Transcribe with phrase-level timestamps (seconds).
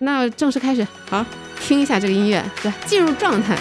[0.00, 1.24] 那正式开始，好，
[1.60, 3.56] 听一下这个音乐，对，进入状态。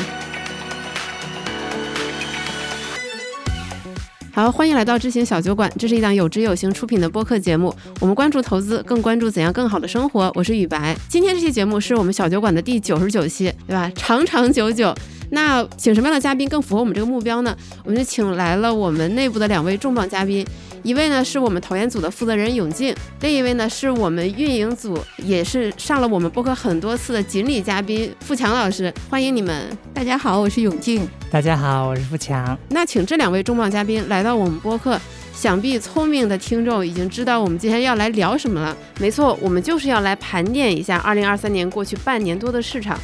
[4.33, 7.73] 好，欢迎来到知行小酒馆，这是一档有知有行出品的播客节目。
[7.99, 10.31] 我们关注投资，更关注怎样更好的生活。
[10.33, 13.92] 我是雨白，今天这期节目是我们小酒馆的第九十九期，对吧？
[13.96, 14.94] 长长久久。
[15.29, 17.56] 那请什么样的嘉宾更符合我们这个目标呢？
[17.84, 20.44] 我们就请来了我们内部的两位重磅嘉宾，
[20.84, 29.66] 一位呢是我们投研组的负责人永静，另一位呢是我们运营组也是上了我们播客很多次的锦鲤嘉宾付强老师，欢迎你们！
[29.94, 31.08] 大家好，我是永静。
[31.32, 32.58] 大家好，我是付强。
[32.68, 35.00] 那请这两位重磅嘉宾来到我们播客，
[35.34, 38.76] 想必聪明的听众已经知道我们今天要来聊什么了。
[39.00, 43.00] 没错，我们就是要来盘点一下2023年过去半年多的市场。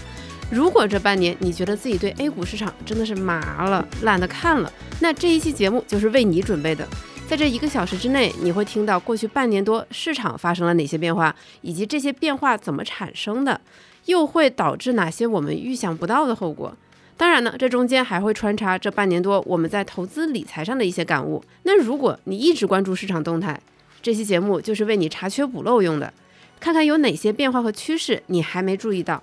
[0.52, 6.86] 如果这半年你觉得自己对 A 股市场真的是麻了，懒得看了，那这一期节目就是为你准备的。
[7.30, 13.62] 在这一个小时之内，你会听到过去半年多市场发生了哪些变化，以及这些变化怎么产生的，
[14.06, 16.76] 又会导致哪些我们预想不到的后果。
[17.16, 21.44] 当然呢，这中间还会穿插这半年多我们在投资理财上的一些感悟。
[21.62, 23.62] 那如果你一直关注市场动态，
[24.02, 26.12] 这期节目就是为你查缺补漏用的，
[26.60, 29.22] 看看有哪些变化和趋势你还没注意到。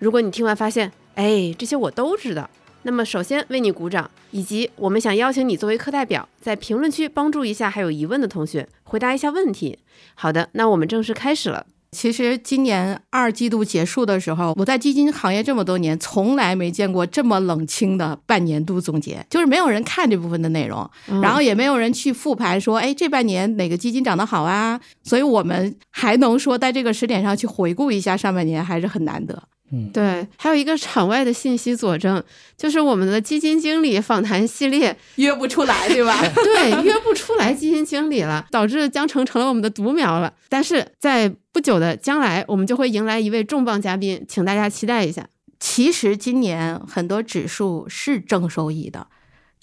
[0.00, 2.50] 如果你听完发现，哎，这些我都知道，
[2.84, 9.78] 那么首先为你鼓掌，以及我们想邀请你作为课代表，在评论区帮助一下还有疑问的同学，回答一下问题。
[10.14, 11.66] 好的，那我们正式开始了。
[11.92, 20.90] 其实今年二季度结束的时候，我在基金行业这么多年，从来没见过这么冷清的半年度总结，就是没有人看这部分的内容，
[21.22, 24.80] 然后也没有人去复盘说，哎，这半年哪个基金涨得好啊？
[25.04, 29.40] 所以我们还能说在这个时点上去回顾一下上半年，还是很难得。
[29.92, 32.22] 对，还有一个场外的信息佐证，
[32.56, 36.16] 就是我们的基金经理访谈系列约不出来，对吧？
[36.32, 40.32] 对，约不出来基金经理了， 导致江城成了我们的独苗了。
[40.48, 45.26] 但是在不久的将来，我们就会迎来一位重磅嘉宾，请大家期待一下。
[45.58, 49.06] 其实今年很多指数是正收益的。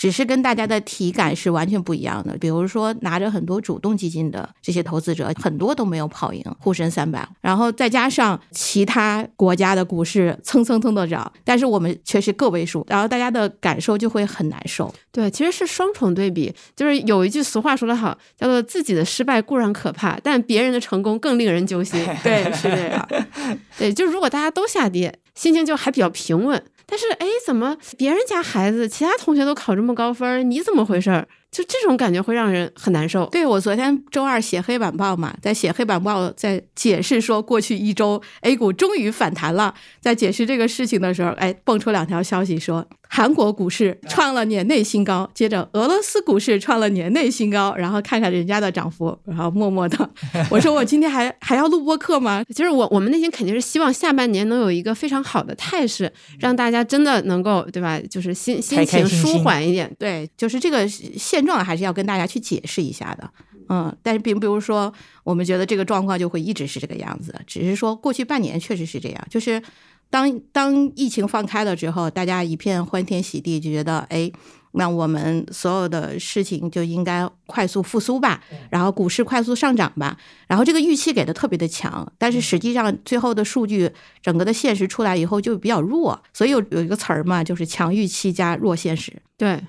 [0.01, 2.35] 只是跟大家的体感是完全不一样的。
[2.39, 14.91] 比如说，拿着很多主动基金的这些投资者，很多都没有跑赢沪深三百，然后再加上其他国家的股市蹭蹭蹭的涨，但是我们却是个位数，然后大家的感受就会很难受。
[15.11, 16.51] 对，其实是双重对比。
[16.75, 22.03] 就是有一句俗话说得好，叫做自己的失败固然可怕，但别人的成功更令人揪心。
[22.23, 23.07] 对，是这样。
[23.77, 26.63] 对，就如果大家都下跌，心情就还比较平稳。
[26.91, 31.25] 但是，哎，怎么别人家孩子、其他同学都考这么高分，你怎么回事儿？
[31.51, 33.25] 就这种感觉会让人很难受。
[33.25, 39.75] 对我昨天周二写黑板报嘛，在写黑板报，在解释说过去一周 A 股终于反弹了。
[39.99, 50.09] 在解释这个事情的时候，哎，蹦出两条消息说韩国股市创了年内新高，接着俄罗斯股市创了年内新高，然后看看人家的涨幅，然后默默的，
[50.49, 52.41] 我说我今天还还要录播课吗？
[52.55, 57.99] 其实我我们内心肯定是希望下半年能有一个非常好的态势，让大家真的能够对吧？
[58.09, 59.93] 就是心心情舒缓一点。
[59.99, 61.40] 对，就是这个现。
[61.45, 63.31] 状还是要跟大家去解释一下的，
[63.69, 64.93] 嗯，但是并不是说
[65.23, 69.61] 我们觉得这个状况就会一直是这个样子，只是说过去半年确实是这样，就是
[70.09, 74.29] 当当疫情放开了之后，大家一片欢天喜地，就觉得哎，
[74.73, 83.89] 那我们所有的事情就应该快速复苏吧，然后股市快速上涨吧，然后这个预期给的特别的强，但是实际上最后的数据
[84.21, 89.61] 整个的现实出来以后就比较弱，所以有有一个词儿嘛，就是强预期加弱现实，对。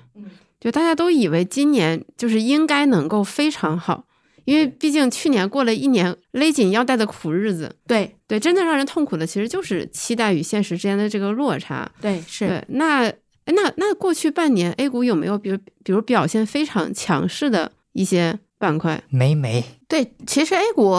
[0.63, 4.05] 就大家都以为今年就是应该能够非常好，
[4.45, 7.75] 因为毕竟去年过了一年勒紧腰带的苦日子。
[7.85, 11.91] 对对，真的让人痛苦的其实就是期待与现实之间的这个落差。
[11.99, 12.47] 对，是。
[12.47, 13.11] 对，那
[13.47, 19.03] 那那过去半年 A 股有没有比如比如表现非常强势的一些板块？
[19.09, 19.65] 没没。
[19.89, 20.95] 对，其实 A 股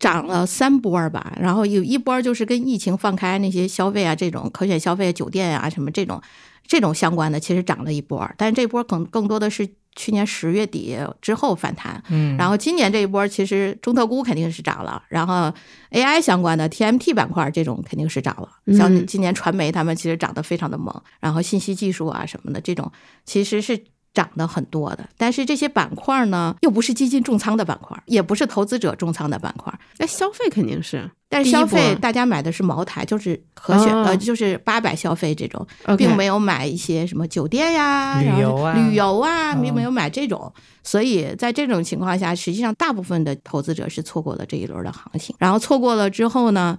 [0.00, 6.20] 涨了三波吧，然后有一波就是跟疫情放开那些消费啊，这种可选消费、酒店啊什么这种。
[6.68, 15.52] 这种相关的其实涨了一波，但是这波更更多的是去年十月底之后反弹，嗯，然后今年这一波其实中特估肯定是涨了，然后
[15.90, 22.92] AI 相关的 TMT 板块这种肯定是涨了，像今年传媒他们其实涨得非常的猛，然后信息技术啊什么的这种
[23.24, 23.82] 其实是。
[24.18, 29.72] 涨的很多的，但是这些板块呢，又不是基金重仓的板块，也不是投资者重仓的板块。
[29.98, 35.64] 那消费肯定是，但是消费大家买的是茅台，就是可选呃，就是八百消费这种，
[35.96, 40.52] 并没有买一些什么酒店呀、旅游啊、旅游啊，并没有买这种。
[40.82, 45.36] 所以在这种情况下，实际上大部分的投资者是错过了这一轮的行情。
[45.38, 46.76] 然后错过了之后呢？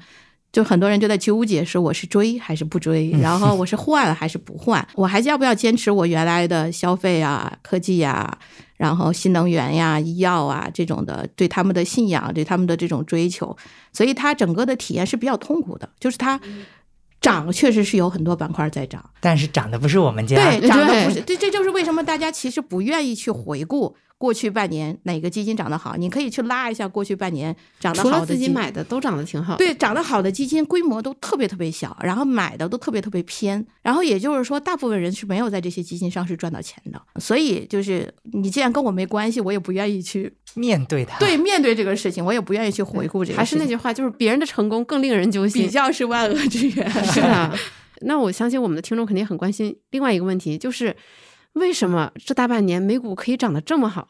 [0.51, 8.37] 就很多人就在纠结，说我是追还是不追，然后我是换还是不换， 我还要不要坚持我原来的消费啊、科技啊，
[8.75, 13.55] 然后新能源呀、医药啊这种的，对他们的信仰、对他们的这种追求，
[13.93, 16.39] 所以它整个的体验是比较痛苦的，就是它
[17.21, 20.35] 涨确实是有很多板块在涨，但是涨的不是我们家。
[20.35, 28.49] 对，涨的不是，这这就是为什么大家其实不愿意去回顾过去半年哪个基金涨得好，你可以去拉一下过去半年涨得除了自己。
[28.49, 29.55] 买的都涨得挺好。
[29.55, 37.01] 对，涨得好的基金规模都特别特别小，然后买的都特别特别偏，然后也就是说，大部分人是没有在这些基金上是赚到钱的。
[37.19, 43.59] 所以就是你既然跟我没关系，我也不愿意去面对它，对面对这个事情，我也不愿意去回顾这个还事情。
[43.59, 45.63] 是那句话，就是别人的成功更令人揪心。
[45.63, 46.89] 比较是万恶之源。
[47.05, 47.57] 是的，
[48.01, 50.93] 那我相信我们的听众肯定很关心另外一个问题，就是
[51.53, 54.09] 为什么这大半年美股可以涨得这么好？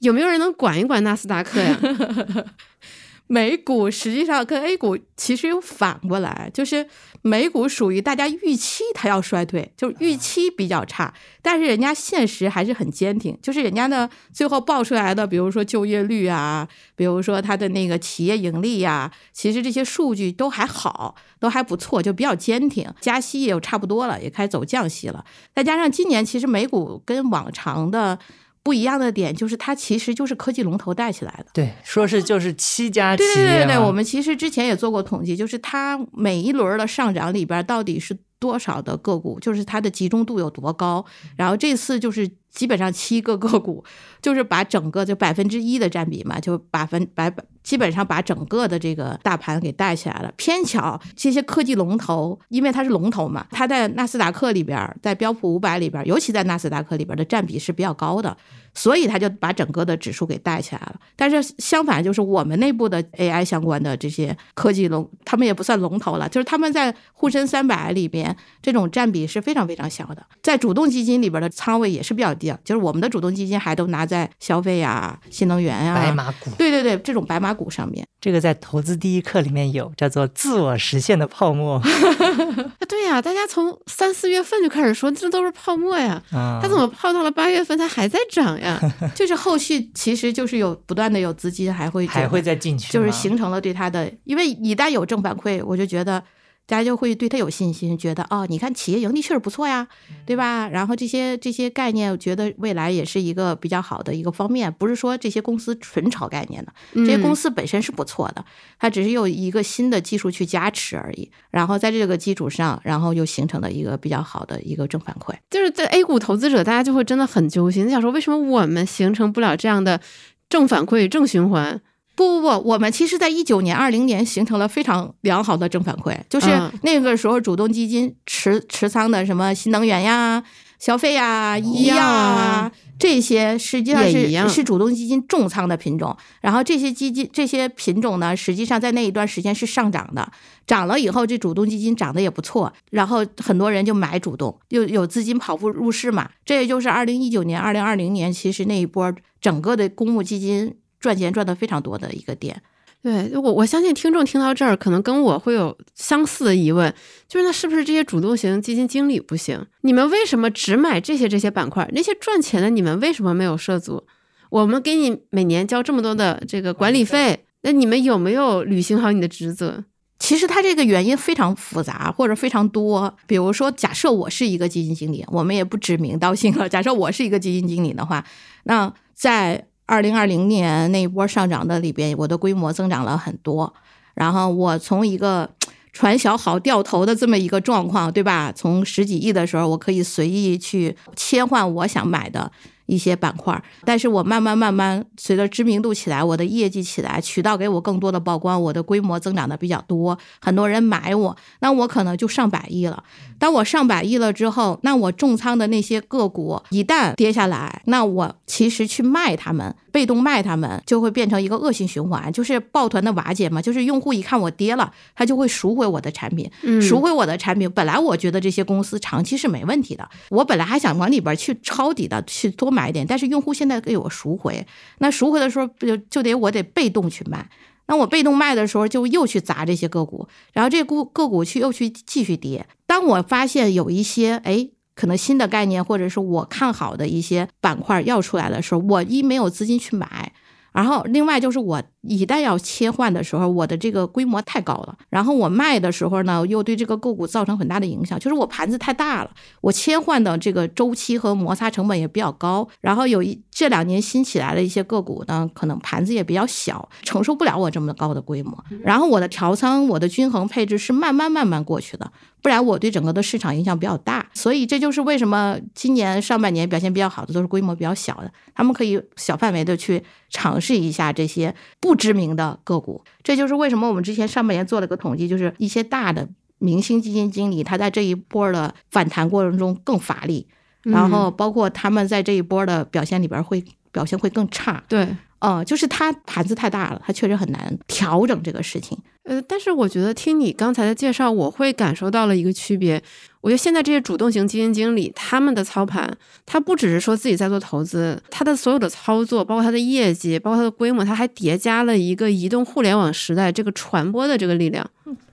[0.00, 1.78] 有没有人能管一管纳斯达克呀？
[3.28, 6.86] 美股实际上跟 A 股其实又反过来，就是
[7.22, 11.12] 美股属于大家预期它要衰退，就是预期比较差，
[11.42, 22.88] 但是人家现实还是很坚挺，就是人家的最后爆出来的，比如说就业率啊，比如说它的那个企业盈利呀、其实这些数据都还好，都还不错，就比较坚挺。
[23.00, 28.18] 加息也有差不多了，也开始走降息了，再加上今年其实美股跟往常的。
[28.66, 31.46] 不一样的点就是，它其实就是科技龙头带起来的。
[31.52, 41.04] 对，说是就是七家企对对业对对，我们其实之前也做过统计，就是它每一轮的上涨里边到底是多少的个股，就是它的集中度有多高。
[41.36, 43.84] 然后这次就是基本上七个个股，
[44.20, 50.32] 就是把整个就百分之一的占比嘛，就百分百百基本上把整个的这个大盘给带起来了。
[50.36, 58.36] 偏巧这些科技龙头，因为它是龙头嘛，它在纳斯达克里边，在标普五百里边，尤其在纳斯达克里边的占比是比较高的。
[58.72, 60.96] 所以它就把整个的指数给带起来了。
[61.16, 78.06] 但是相反，就是我们内部的 AI 相关的这些科技龙，他们也不算龙头了，就是他们在沪深三百里边这种占比是非常非常小的，在主动基金里边的仓位也是比较低，就是我们的主动基金还都拿在消费呀、新能源呀、白马股，对对对，这种白马股上面。
[78.20, 81.76] 这个在投资第一课里面有叫做自我实现的泡沫。
[81.76, 81.82] 啊
[82.88, 88.80] 对呀、大家从三四月份就开始说这都是泡沫呀，啊，它怎么泡到了八月份它还在涨呀？
[89.14, 92.92] 就是后续其实就是有不断的有资金还会还会再进去？
[92.92, 96.22] 就是形成了对它的，因为一旦有正反馈，我就觉得
[96.66, 99.86] 大家就会对他有信心，觉得哦，你看企业盈利确实不错呀，
[100.26, 100.68] 对吧？
[100.68, 108.44] 然后这些这些概念，我觉得未来也是一个比较好的一个方面，不是说这些公司纯炒概念的，这些公司司本身是不错的，
[108.78, 115.34] 它只是有一个新的技术去加持而已，然后在这个基础上，然后又形成了一个比较好的一个正反馈。
[115.50, 120.00] 就是在 A 股投资者，大家就会真的很揪心，想说为什么我们形成不了这样的
[120.48, 121.80] 正反馈、正循环？
[122.16, 130.42] 不不不，我们其实在一九年、二零年形成了非常良好的正反馈，就是嗯那个时候主动基金持持仓的什么新能源呀、
[130.78, 136.16] 消费呀、医药啊这些，实际上是是主动基金重仓的品种。
[136.40, 140.32] 然后这些基金这些品种呢，实际上在那一段时间是上涨的，
[140.66, 146.30] 涨了以后，这主动基金涨得也不错，然后很多人就买主动，又有资金跑步入市嘛。
[146.46, 150.74] 这也就是二零一九年、二零二零年，其实那一波整个的公募基金
[151.06, 152.60] 赚钱赚的非常多的一个点。
[153.00, 156.92] 对我，我相信听众听到这儿，可能跟我会有相似的疑问，
[157.28, 159.64] 就是那是不是这些主动型基金经理不行？
[159.82, 161.88] 你们为什么只买这些这些板块？
[161.92, 164.02] 那些赚钱的你们为什么没有涉足？
[164.50, 169.84] 我们给你每年交这么多的这个管理费，那你们有没有履行好你的职责？
[170.18, 173.14] 其实它这个原因非常复杂，或者非常多。
[173.28, 176.68] 比如说，假设我是一个基金经理，我们也不指名道姓了。
[176.68, 178.24] 假设我是一个基金经理的话，
[178.64, 183.72] 那在二零二零年那一波上涨的里边，我的规模增长了很多。
[184.14, 185.48] 然后我从一个
[185.92, 188.52] 船小好掉头的这么一个状况，对吧？
[188.54, 192.52] 从十几亿的时候，我可以随意去切换我想买的
[192.86, 203.02] 一些板块，但是我慢慢慢慢随着知名度起来，我的业绩起来，渠道给我更多的曝光，我的规模增长的比较多，很多人买我，那我可能就上百亿了。
[203.38, 213.60] 当我上百亿了之后，那我重仓的那些个股一旦跌下来，那我其实去卖他们，被动卖他们，就会变成一个恶性循环，就是抱团的瓦解嘛。
[213.60, 217.70] 就是用户一看我跌了，他就会赎回我的产品，嗯赎回我的产品。
[217.70, 224.66] 本来我觉得这些公司长期是没问题的，我本来还想往里边去抄底的，去多买一点，但是用户现在给我赎回，
[224.98, 227.48] 那赎回的时候不就就得我得被动去卖。
[227.88, 232.66] 那我被动卖的时候，就又去砸这些个股，然后这股个股去又去继续跌。
[232.84, 240.32] 当我发现有一些哎，可能新的概念或者是我看好的一些板块要出来的时候，我一没有资金去买，
[240.76, 249.30] 然后另外就是我一旦要切换的时候，我的这个规模太高了，然后我卖的时候呢，又对这个个股造成很大的影响，就是我盘子太大了，
[249.62, 262.12] 我切换的这个周期和摩擦成本也比较高，然后有一这两年新起来的一些个股呢，可能盘子也比较小，承受不了我这么高的规模，然后我的调仓、我的均衡配置是慢慢慢慢过去的。
[262.42, 273.02] 不然我对整个的市场影响比较大，所以这就是为什么今年上半年表现比较好的都是规模比较小的，他们可以小范围的去尝试一下这些不知名的个股。
[273.22, 276.28] 这就是为什么我们之前上半年做了个统计，就是一些大的
[276.58, 280.46] 明星基金经理他在这一波的反弹过程中更乏力，
[280.82, 284.82] 然后包括他们在这一波的表现里边会表现会更差。
[284.88, 285.06] 对，
[285.48, 288.98] 嗯，就是他盘子太大了，他确实很难调整这个事情。
[289.22, 293.00] 呃，但是我觉得听你刚才的介绍，我会感受到了一个区别。
[293.42, 296.12] 我觉得现在这些主动型基金经理，他们的操盘，
[296.44, 304.84] 他不只是说自己在做投资，他的所有的操作，包括他的业绩，包括他的规模，他还叠加了一个移动互联网时代这个传播的这个力量。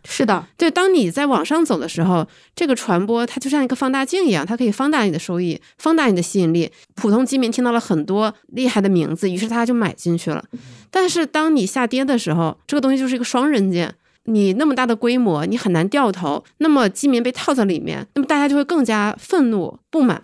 [0.05, 6.69] 是的，对，当你在往上走的时候，这个传播它就像一个放大镜一样，它可以放大你的收益，放大你的吸引力。
[6.95, 10.43] 普通基民听到了很多厉害的名字，于是他就买进去了。
[10.91, 13.95] 但是当你下跌的时候，这个东西就是一个双刃剑。
[14.25, 16.43] 你那么大的规模，你很难掉头。
[16.59, 20.21] 那么基民被套在里面，那么大家就会更加愤怒不满。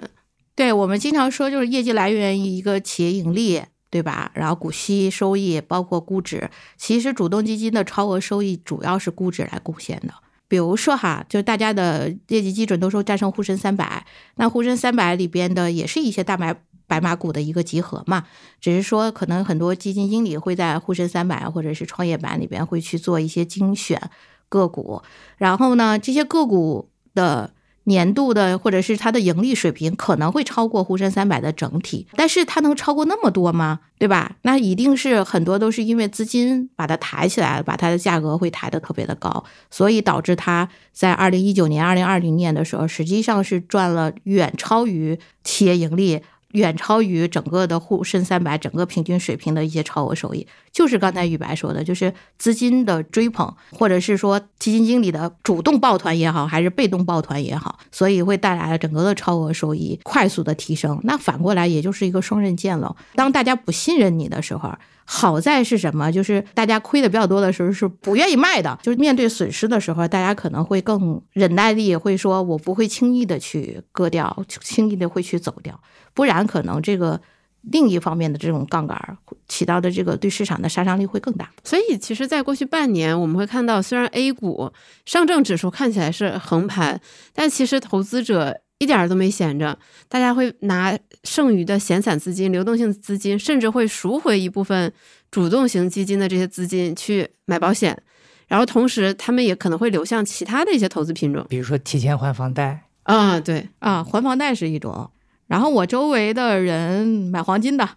[0.56, 4.32] 对我们经常说，就是业绩来源于一个企业盈利，对吧？
[4.36, 6.50] 然后股息收益，包括估值。
[6.78, 10.14] 其实主动基金的超额收益主要是估值来贡献的。
[10.48, 14.06] 比如说哈，就大家的业绩基准都说战胜沪深三百，
[14.36, 16.56] 那沪深三百里边的也是一些大白
[16.88, 18.26] 白马股的一个集合嘛。
[18.62, 24.02] 只是说可能很多基金经理会在沪深三百或者是创业板里边会去做一些精选
[24.50, 25.02] 个股，
[25.38, 27.54] 然后呢，这些个股的。
[27.90, 33.80] 年度的或者是它的盈利水平可能会超过沪深三百的整体，但是它能超过那么多吗？
[33.98, 34.38] 对吧？
[34.44, 46.22] 那一定是很多都是因为资金把它抬起来了，把它的价格会抬得特别的高，所以导致它在二零一九年、二零二零年的时候，实际上是赚了远超于企业盈利。
[46.52, 61.00] 远超于整个的沪深三百整个平均水平的一些超额收益，就是刚才宇白说的，就是资金的追捧，或者是说基金经理的主动抱团也好，还是被动抱团也好，所以会带来了整个的超额收益快速的提升。
[61.04, 62.96] 那反过来也就是一个双刃剑了。
[63.14, 64.74] 当大家不信任你的时候，
[65.06, 66.12] 好在是什么？
[66.12, 75.80] 就是大家亏的比较多的时候是不愿意卖的，就是面对损失的时候，大家可能会更忍耐力，会说我不会轻易的去割掉，轻易的会去走掉。
[76.14, 77.20] 不然，可能这个
[77.62, 79.18] 另一方面的这种杠杆
[79.48, 81.50] 起到的这个对市场的杀伤力会更大。
[81.64, 84.72] 所以，其实，在过去半年，我们会看到，虽然 A 股
[85.06, 87.02] 上证指数看起来是横盘，
[87.34, 89.78] 但其实投资者一点都没闲着，
[90.08, 94.94] 大家会拿剩余的闲散资金、流动性资金，甚至会赎回一部分
[95.30, 98.02] 主动型基金的这些资金去买保险，
[98.48, 105.12] 然后同时，他们也可能会流向其他的一些投资品种，比如说提前还房贷啊，对啊，还房贷是一种。
[105.50, 107.90] 然后我周围的人买黄金的，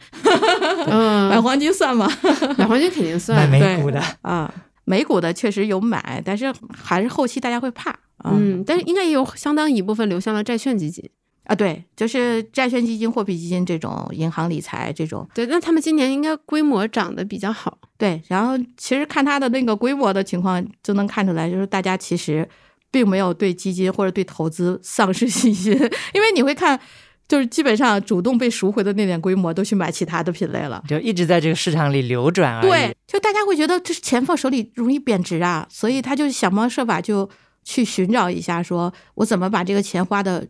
[0.89, 2.11] 嗯买黄金算吗？
[2.57, 3.39] 买黄金肯定算。
[3.49, 4.53] 买美股的啊，
[4.85, 7.95] 美股的确实有买，但是还是后期大家会怕。
[8.25, 11.05] 嗯，但是应该也有相当一部分流向了债券基金
[11.45, 15.29] 啊，对，就是债券基金、货币基金这种银行理财这种。
[15.35, 17.77] 对，那他们今年应该规模涨得比较好。
[17.99, 22.49] 对，然后其实看它的那个规模的情况，就能看出来，就是大家其实
[22.91, 25.73] 并没有对基金或者对投资丧失信心，
[26.15, 26.81] 因为你会看。
[27.29, 32.69] 就是基本上主动被赎回的那点规模，都去买其他的品类了，就一直在这个市场里流转而已。
[32.69, 37.29] 对，就大家会觉得这是钱放手里容易贬值啊，所以他就想方设法就
[37.65, 40.47] 去寻找一下，说我怎么把这个钱花的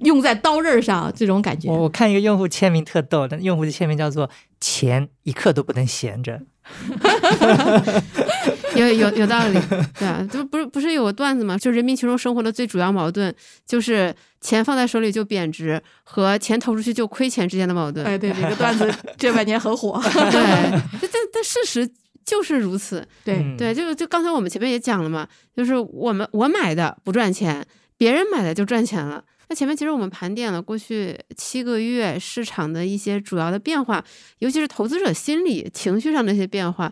[0.00, 1.68] 用在刀刃上，这种感觉。
[1.70, 6.42] 我看一个用户签名特逗，的用户的签名叫做“钱一刻都不能闲着”。
[8.74, 9.58] 有有有道理，
[9.98, 11.56] 对啊，就不是不是有个段子嘛？
[11.58, 13.32] 就人民群众生活的最主要矛盾，
[13.66, 18.04] 就是钱放在手里就贬值，和钱投出去就亏钱之间的矛盾。
[18.06, 20.00] 哎，对， 这个段子这半年很火。
[20.02, 20.70] 对，
[21.02, 21.88] 但但事实
[22.24, 23.06] 就是如此。
[23.24, 27.64] 对对，就就刚才我们前面也讲了嘛，就是我们我买的不赚钱，
[27.98, 29.22] 别人买的就赚钱了。
[29.52, 34.02] 那前面其实我们盘点了过去七个月市场的一些主要的变化，
[34.38, 36.90] 尤其是投资者心理情绪上的一些变化。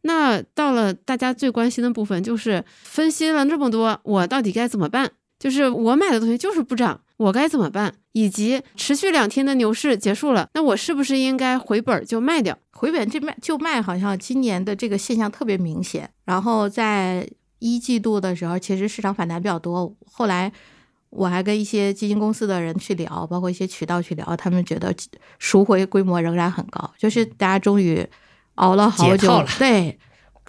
[0.00, 5.08] 那到了大家最关心的部分，就是分析了这么多，我到底该怎么办？
[5.38, 7.94] 就是我买的东西就是不涨，我该怎么办？
[8.10, 12.58] 以及持续两天的牛市结束了，那我是不是应该回本就卖掉？
[12.72, 16.10] 回本就卖就卖，好像今年的这个现象特别明显。
[16.24, 19.94] 然后在一季度的时候，其实市场反弹比较多。
[20.10, 20.50] 后来
[21.10, 24.94] 我还跟一些基金公司的人去聊，包括一些渠道去聊，他们觉得
[25.38, 28.06] 赎回规模仍然很高，就是大家终于。
[28.56, 29.98] 熬了好久解了，对，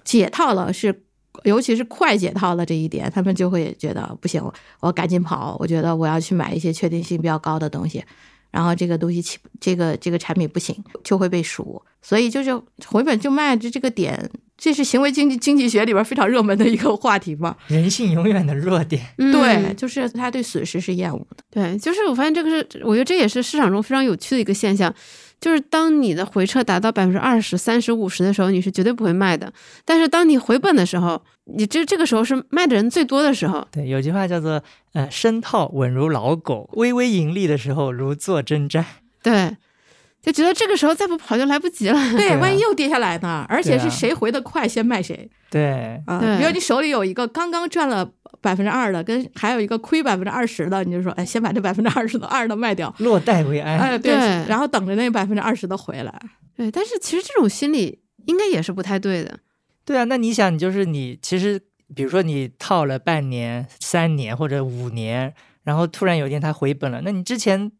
[0.04, 1.04] 解套了是。
[1.44, 4.42] 尤其是快解套了这一点，他们就会觉得不行，
[4.80, 5.56] 我赶紧跑。
[5.58, 8.04] 我觉得我要去买一些确定性比较高的东西，
[8.50, 11.82] 然后这个东西起这个这个产品不行，就会被赎。
[12.02, 12.54] 所以就是
[12.86, 14.30] 回本就卖这这个点，
[14.62, 17.56] 这是行为经济经济学里边非常热门的一个话题嘛。
[17.66, 19.02] 人性永远的弱点。
[19.18, 21.42] 嗯对，就是他对损失是厌恶的。
[21.50, 24.94] 对，就是我发现这个是，我觉得这也是市场中非常有趣的一个现象，
[25.40, 29.52] 就是当你的回撤达到百分之二十、三十、五十的时候，你是绝对不会卖的。
[29.84, 33.66] 但是当你回本的时候，你这这个时候是卖的人最多的时候。
[33.72, 34.62] 对，有句话叫做
[34.94, 38.84] “呃，深套稳如老狗，微微盈利的时候如坐针毡
[39.24, 39.56] 对，
[40.22, 41.98] 就觉得这个时候再不跑就来不及了。
[42.16, 43.44] 对，万一又跌下来呢？
[43.48, 45.28] 而且是谁回的快，先卖谁”。
[45.50, 46.20] 对，啊。
[46.38, 48.08] 比如你手里有一个刚刚赚了
[48.40, 52.94] 百分之二的，跟还有一个亏百分之二十的，你就说，哎，先把这百分之二十的二的卖掉。
[52.98, 53.78] 落袋为安。
[53.78, 56.22] 哎，对，对然后等着那百分之二十的回来。
[56.56, 59.40] 对，但是其实这种心理应该也是不太对的。
[59.84, 61.60] 对啊，那你想，你就是你，其实
[61.96, 67.72] 比如说你套了半年、三年或者五年，然后突然有一天它回本了，那你之前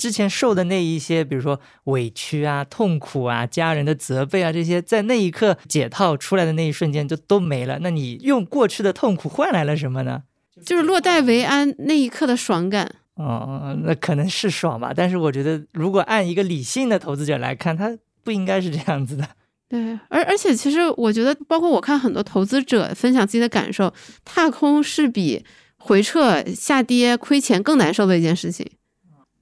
[0.00, 7.78] 之前受的那一些，比如说委屈啊、痛苦啊、家人的责备啊，这些在那一刻解套出来的那一瞬间就都没了。
[7.82, 10.22] 那你用过去的痛苦换来了什么呢？
[10.64, 12.96] 就是落袋为安那一刻的爽感。
[13.16, 19.28] 哦，那可能是爽吧，但是我觉得如果按一个理性的投资者来看，他不应该是这样子的。
[19.68, 23.92] 对，而而且其实我觉得，包括我看很多投资者分享自己的感受，
[24.24, 25.44] 踏空是比
[25.76, 28.66] 回撤下跌亏钱更难受的一件事情。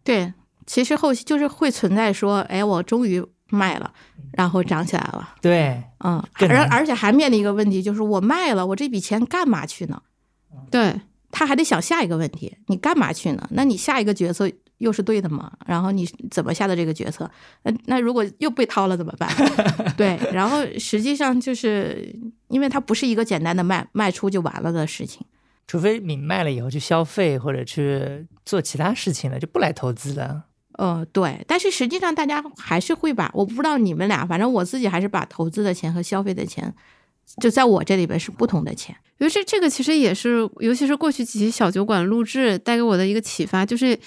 [0.05, 0.33] 对，
[0.69, 3.91] 其实后期就是会存在说，哎，我终于卖了，
[4.33, 5.35] 然后涨起来了。
[5.41, 10.03] 对，嗯，而而且还面临一个问题，就是我卖了，我这笔钱干嘛去呢？
[10.71, 13.49] 对，他还得想下一个问题，你干嘛去呢？
[13.53, 14.47] 那你下一个决策
[14.77, 15.51] 又是对的吗？
[15.65, 17.29] 然后你怎么下的这个决策？
[17.63, 19.31] 那那如果又被掏了怎么办？
[19.97, 22.15] 对，然后实际上就是
[22.49, 25.27] 因为它不是一个简单的卖卖出就完了的事情。
[25.67, 30.45] 除非你卖了以后去消费或者去做其他事情了，就不来投资了。
[30.79, 36.73] 呃，对，但是实际上大家还是会把，我不知道你们俩，反正我自己还是把投资的钱和消费的钱，
[37.41, 38.95] 就在我这里边是不同的钱。
[39.19, 43.99] 因为这这个其实也是，尤其是过去几期小酒馆录制带给我的一个启发，就是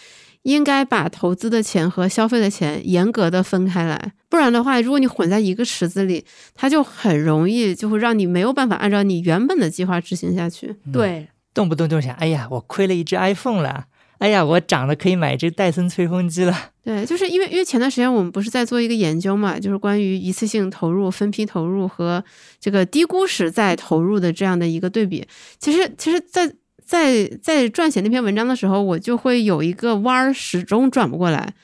[0.44, 10.74] 应该把投资的钱和消费的钱严格的分开来，不然的话，如果你混在一个池子里，它就很容易就会让你没有办法按照你原本的计划执行下去。
[10.94, 13.88] 对，动不动就想，哎呀，我亏了一只 iPhone 了，
[14.22, 16.56] 哎呀，我长得可以买这戴森吹风机了。
[16.86, 22.24] 对，就是因为因为前段时间我们不是在做一个研究嘛，就是关于一次性投入、分批投入和
[22.60, 25.26] 这个低估时再投入的这样的一个对比。
[25.58, 26.54] 其实，其实在，
[26.86, 31.56] 在在撰写那篇文章的时候，我就会有一个弯儿始终转不过来，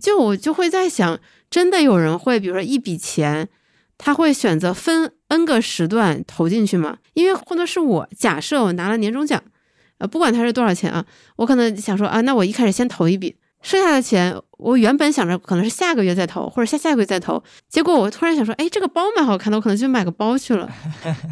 [0.00, 3.48] 就我就会在想，真的有人会，比如说一笔钱，
[3.96, 6.98] 他会选择分 n 个时段投进去吗？
[7.14, 9.40] 因为换作是我，假设我拿了年终奖，
[10.00, 11.04] 呃，不管它是多少钱啊，
[11.36, 13.36] 我可能想说啊，那我一开始先投一笔。
[13.62, 17.42] 剩下的钱，我原本想着可能是下个月再投，或者下下个月再投。
[17.68, 20.66] 结果我突然想说，哎，这个包蛮好看的，我可能就买个包去了。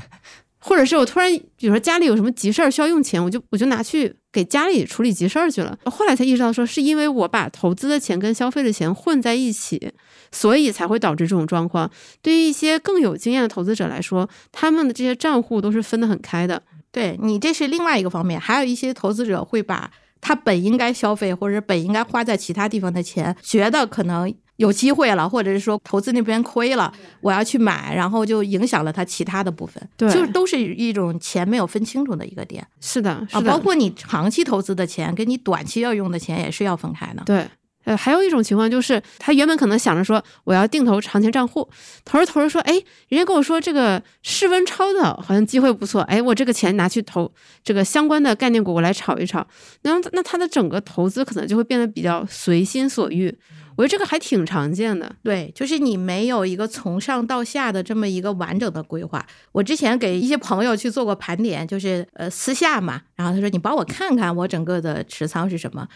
[0.61, 5.79] 或者是我突然，比如说家里有什么急事儿需要用钱，我就我就拿去给家里处理急事儿去了。
[5.87, 9.93] 后来才意识到，说是因为我把投资的钱跟消费的钱混在一起，
[10.31, 11.91] 所以才会导致这种状况。
[12.21, 16.63] 对于一些更有经验的投资者来说，他们的这些账户都是分得很开的。
[16.99, 37.23] 对你这是另外一个方面，还有一些投资者会把他本应该消费或者本应该花在其他地方的钱，觉得可能有机会了，或者是说投资那边亏了，我要去买，然后就影响了他其他的部分，对就是都是一种钱没有分清楚的一个点是的，是啊，包括你长期投资的钱跟你短期要用的钱也是要分开的。
[37.25, 37.47] 对，
[37.89, 41.67] 呃，还有一种情况就是，他原本可能想着说我要定投长钱账户，
[42.05, 42.75] 投着投着说，哎，
[43.09, 47.33] 人家跟我说这个室温超的好像机会不错，哎，我这个钱拿去投
[47.65, 49.47] 这个相关的概念股，我来炒一炒，
[49.81, 53.35] 然后那他的整个投资可能就会变得比较随心所欲，
[53.75, 55.11] 我觉得这个还挺常见的。
[55.23, 59.25] 对，就是你没有一个从上到下的这么一个完整的规划。
[59.53, 65.89] 我之前给一些朋友去做过盘点，就是呃私下嘛，然后他说你帮我看看我整个的持仓是什么。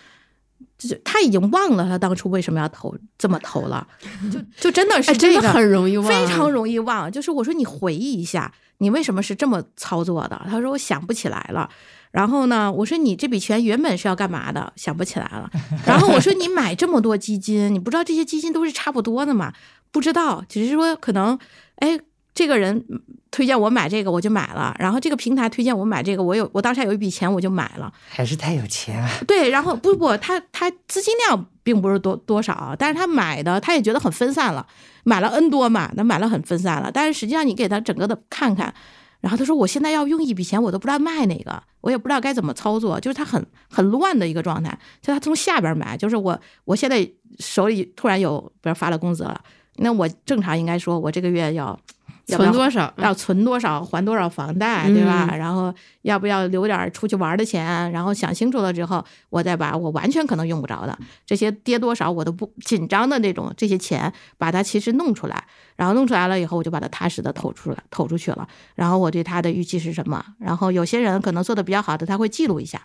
[0.83, 3.87] 就是他已经忘了他当初为什么要投这么投了，
[4.33, 7.11] 就就真的是哎，真的这个很容易忘，非常容易忘。
[7.11, 10.43] 就是我说你回忆一下，你为什么是这么操作的？
[10.51, 11.69] 他说我想不起来了。
[12.11, 14.73] 然后呢，我说你这笔钱原本是要干嘛的？
[14.77, 15.49] 想不起来了。
[15.87, 19.53] 然后我说你买这么多基金，你不知道这些基金都是差不多的吗？
[19.91, 21.39] 不知道，只是说可能，
[21.77, 21.99] 哎，
[22.35, 22.83] 这个人
[23.31, 24.75] 推荐我买这个，我就买了。
[24.79, 27.93] 然后这个平台推荐我买这个，我有我当时还有一笔钱，我就买了。
[28.09, 29.11] 还是太有钱啊！
[29.27, 34.67] 对，然后不不，他他资金量并不是多多少，但是他买的他也觉得很分散了，
[35.05, 36.91] 买了 N 多嘛，那买了很分散了。
[36.91, 38.75] 但是实际上你给他整个的看看，
[39.21, 44.79] 然后他说我现在要用一笔钱，我都不知道卖哪个，我也不知道该怎么操作，就是他很很乱的一个状态。
[45.03, 47.07] 就他从下边买，就是我我现在
[47.41, 49.39] 手里突然有，比如发了工资了，
[49.77, 51.79] 那我正常应该说我这个月要。
[52.27, 52.95] 要不要存多少？
[52.99, 55.29] 要存多少，还多少房贷，对吧？
[55.31, 57.91] 嗯然后要不要留点儿出去玩儿的钱？
[57.91, 65.45] 然后想清楚了之后，我再把我完全可能用不着的这些跌多少我都不紧张的那种这些钱，把它其实弄出来，
[65.77, 68.47] 然后弄出来了以后，我就把它踏实的投出来，投出去了。
[68.75, 70.25] 然后我对它的预期是什么？
[70.39, 72.81] 然后有些人可能做的比较好的，他会记录一下，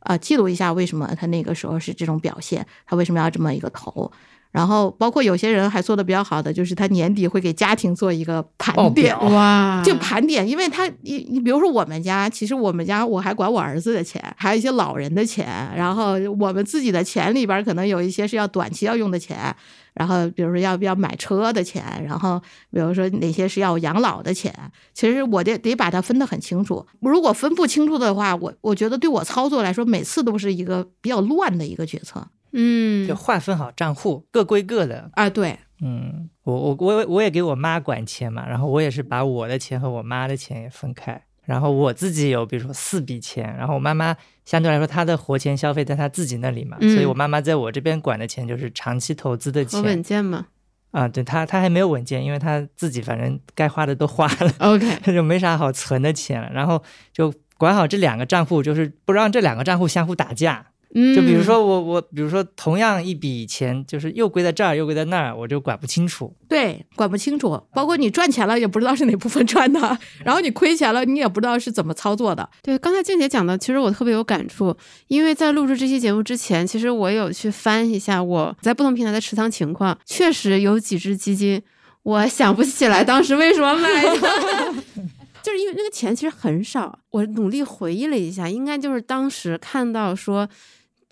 [0.00, 4.10] 呃，记录一下为什么他那个时候是这种表现，他为什么要这么一个投。
[4.54, 19.52] 然后包括有些人还做的比较好的，就是他年底会给家庭做一个盘点，哇，就盘点，因为他你你比如说我们家，其实我们家我还管我儿子的钱，还有一些老人的钱，然后我们自己的钱里边可能有一些是要短期要用的钱，
[19.92, 22.40] 然后比如说要不要买车的钱，然后
[22.70, 24.54] 比如说哪些是要养老的钱，
[24.92, 26.86] 其实我得得把它分得很清楚。
[27.00, 35.10] 如果分不清楚的话，我我觉得对我操作来说，每次都是一个比较乱的一个决策嗯就划分好账户，各归各的。
[35.14, 35.28] 啊。
[35.28, 50.46] 对，嗯，我我我我也给我妈管钱嘛，然后我也是把我的钱和我妈的钱也分开，然后我自己有比如说四笔钱，然后我妈妈相对来说她的活钱消费在她自己那里嘛，嗯所以我妈妈在我这边管的钱就是长期投资的钱稳健嘛。
[50.92, 56.80] 啊，对她她还没有稳健，因为她自己反正该花的都花了，OK， 就没啥好存的钱了，然后
[57.12, 60.64] 就管好这两个账户，就是不让这两个账户相互打架。
[60.94, 66.32] 嗯，就比如说我我比如说同样一笔钱，就是又归在这儿又归在那儿，我就管不清楚。
[66.48, 72.48] 对，管不清楚，包括你赚钱了也不知道是哪部分赚的， 然后你亏钱了你也不知道是怎么操作的。
[72.62, 74.76] 对，刚才静姐讲的，其实我特别有感触，
[75.08, 81.60] 因为在录制这期节目之前，其实我有去翻一下我在不同平台的持仓情况，确实有几只基金，
[82.04, 84.10] 我想不起来当时为什么买的，
[85.42, 87.00] 就是因为那个钱其实很少。
[87.10, 90.48] 我努力回忆了一下，应该就是当时看到说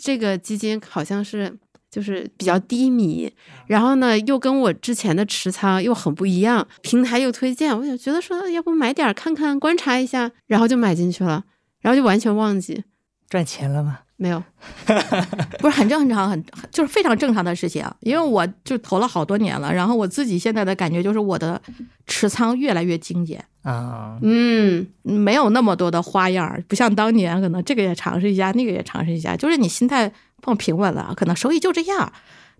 [0.03, 1.57] 这个基金好像是。
[1.93, 3.31] 就是比较低迷，
[3.67, 11.45] 然后呢，又跟我之前的持仓又很不一样，平台又推荐，我就觉得说，要不买点看看，观察一下，然后就买进去了，
[11.83, 12.85] 然后就完全忘记，
[13.29, 13.99] 赚钱了吗？
[14.23, 14.41] 没有。
[15.59, 17.85] 不是很正常，很就是非常正常的事情。
[18.01, 21.61] 因为我就投了好多年了，然后我自己现在的感觉就是我的
[22.07, 32.13] 持仓越来越精简，啊，嗯，没有那么多的花样，不像当年可能这个也尝试一下，那个也尝试一下，就是你心态放平稳了，可能收益就这样。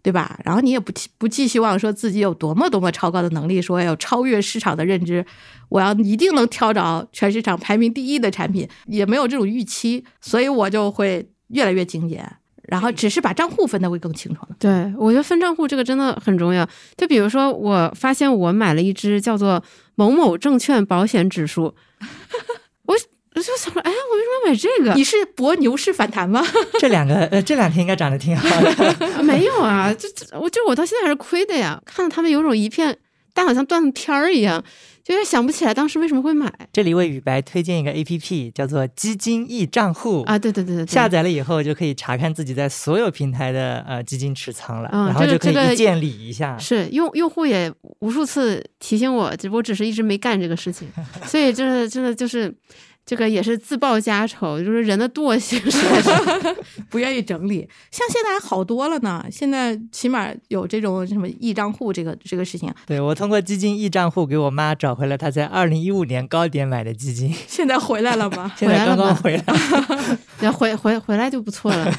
[0.05, 0.37] 对吧？
[0.45, 5.25] 然后你也不寄不寄希望说自己有多么多么超高的能力，说要超越市场的认知，
[5.69, 12.29] 我要一定能挑着全市场排名第一的产品，也没有这种预期，所以我就会越来越精简，
[12.69, 14.57] 然后只是把账户分的会更清楚了。
[14.59, 16.69] 对，我觉得分账户这个真的很重要。
[16.97, 19.63] 就比如说，我发现我买了一只叫做
[19.95, 21.75] 某某证券保险指数，
[22.87, 22.95] 我
[23.35, 24.95] 我就想说，哎，我为什么要买这个？
[24.95, 26.45] 你是博牛市反弹吗？
[26.79, 29.23] 这两个呃这两天应该涨得挺好的。
[29.25, 31.81] 没有啊，这这我就我到现在还是亏的呀。
[31.85, 32.99] 看到他们有种一片，
[33.35, 34.63] 但好像断了片儿一样，
[35.03, 40.39] 就是想不起来当时为什么会买这里为雨白推荐一个 A P P，叫做基金易账户啊。
[40.39, 46.59] 对对对下载了以后就可以查看自己在所有平台的呃基金持仓了，嗯然后就可以这个这个一键理一下。
[46.59, 50.89] 是用用户也无数次提醒我，只我只是一直没干这个事情，
[51.25, 52.55] 所以真的真的就是
[53.05, 56.11] 这个也是自报家丑，就是人的惰性实 在是
[56.89, 59.25] 不愿意整理，像现在还好多了呢。
[59.31, 68.53] 现在起码有这种什么易账户这个这个事情，对我通过基金易账户给我妈找回了她在二零一五年高点买的基金，现在回来了吗？
[68.57, 69.45] 现在刚刚回来。
[70.41, 71.93] 然后回回回来就不错了。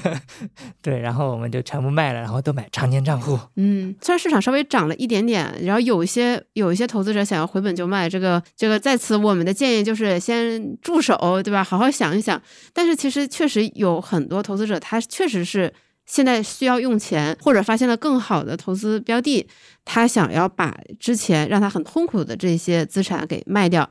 [0.82, 3.40] 对，然后我们就全部卖了，然后都买常年账户。
[3.56, 11.64] 嗯，虽然市场稍微涨了一点点，然后有一些有一些投资者想要回本就卖，这个这个在此我们的建议就是先住手，对吧？
[11.64, 12.40] 好好想一想。
[12.72, 15.74] 但是其实确实有很多投资者，他确实是
[16.06, 19.48] 现在需要用钱，或者发现了更好的投资标的，
[19.84, 23.90] 他想要把之前让他很痛苦的这些资产给卖掉。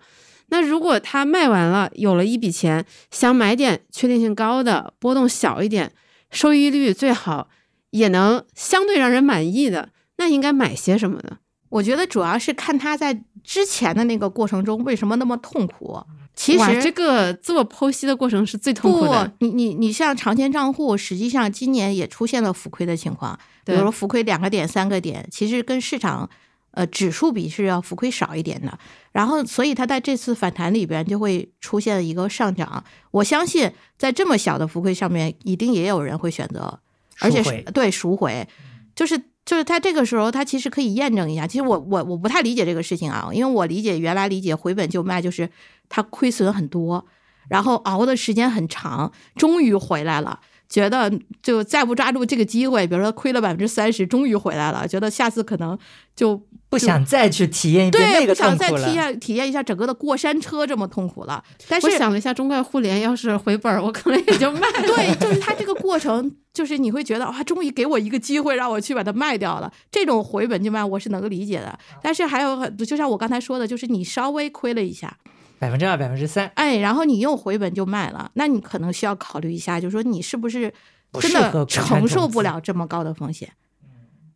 [0.51, 5.91] 那如果他卖完了，有了一笔钱，想买点确定性高的、波动小一点、
[6.31, 7.49] 收益率最好，
[7.91, 9.88] 也能相对让人满意的，
[10.19, 11.38] 那应该买些什么呢？
[11.71, 15.99] 我觉得主要是看他在之前的那个过程中为什么那么痛苦。
[16.35, 26.29] 其实这个自我剖析的过程是最痛苦的。，你你你像长钱账户，实际上今年也出现了浮亏的情况，比对如说浮亏两个点、三个点，其实跟市场
[26.71, 28.79] 呃指数比是要浮亏少一点的。
[29.12, 32.83] 然后，所以它在这次反弹里边就会出现一个上涨。
[33.11, 36.81] 我相信在这么小的浮亏上面，一定也有人会选择，
[37.21, 38.49] 而且是对赎回，
[38.97, 41.47] 就是就是他这个时候他其实可以验证一下。
[41.47, 45.51] 其实我我我不太理解这个事情啊，因为我理解原来理解回本就卖就是
[45.89, 47.05] 他亏损很多，
[47.49, 50.41] 然后熬的时间很长，终于回来了。
[50.69, 55.79] 觉得就再不抓住这个机会，比如说亏了百分之三十，终于回来了，觉得下次可能
[56.17, 58.89] 就不想再去体验一遍对，那个不想再痛苦了。
[58.89, 61.45] 体验体验一下整个的过山车这么痛苦了。
[61.69, 64.83] 但是我想了一下，中概互联要是回本，我可能也就卖了。
[64.89, 69.71] 对，就是它这个过程，就是你会觉得啊，终于给我一个机会让我去把它卖掉了。
[69.91, 71.79] 这种回本就卖，我是能够理解的。
[72.03, 75.15] 但是还有很，就像我刚才说的，就是你稍微亏了一下，
[75.59, 80.73] 百分之二、百分之三，哎，然后你又回本就卖了，那你可能需要考虑一下，就是说你是不是
[81.21, 83.53] 真的承受不了这么高的风险？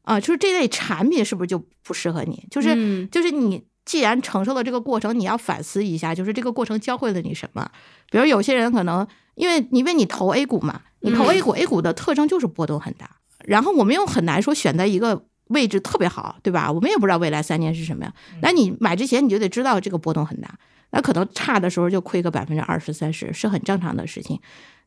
[0.07, 2.47] 啊，就是这类产品是不是就不适合你？
[2.51, 7.71] 就是、嗯就是你既然承受了这个过程，你要反思一下，就是这个过程教会了你什么？
[8.11, 15.27] 比如有些人可能因为因为你投 A 股嘛，你投嗯 A 股、a 股的特征就是波动很大，然后我们又很难说选择一个。
[15.51, 16.73] 位置特别好，对吧？
[16.73, 18.13] 我们也不知道未来三年是什么样。
[18.43, 20.59] 那你买之前你就得知道这个波动很大，
[20.91, 24.41] 那可能差的时候就亏个百分之二十三十是很正常的事情。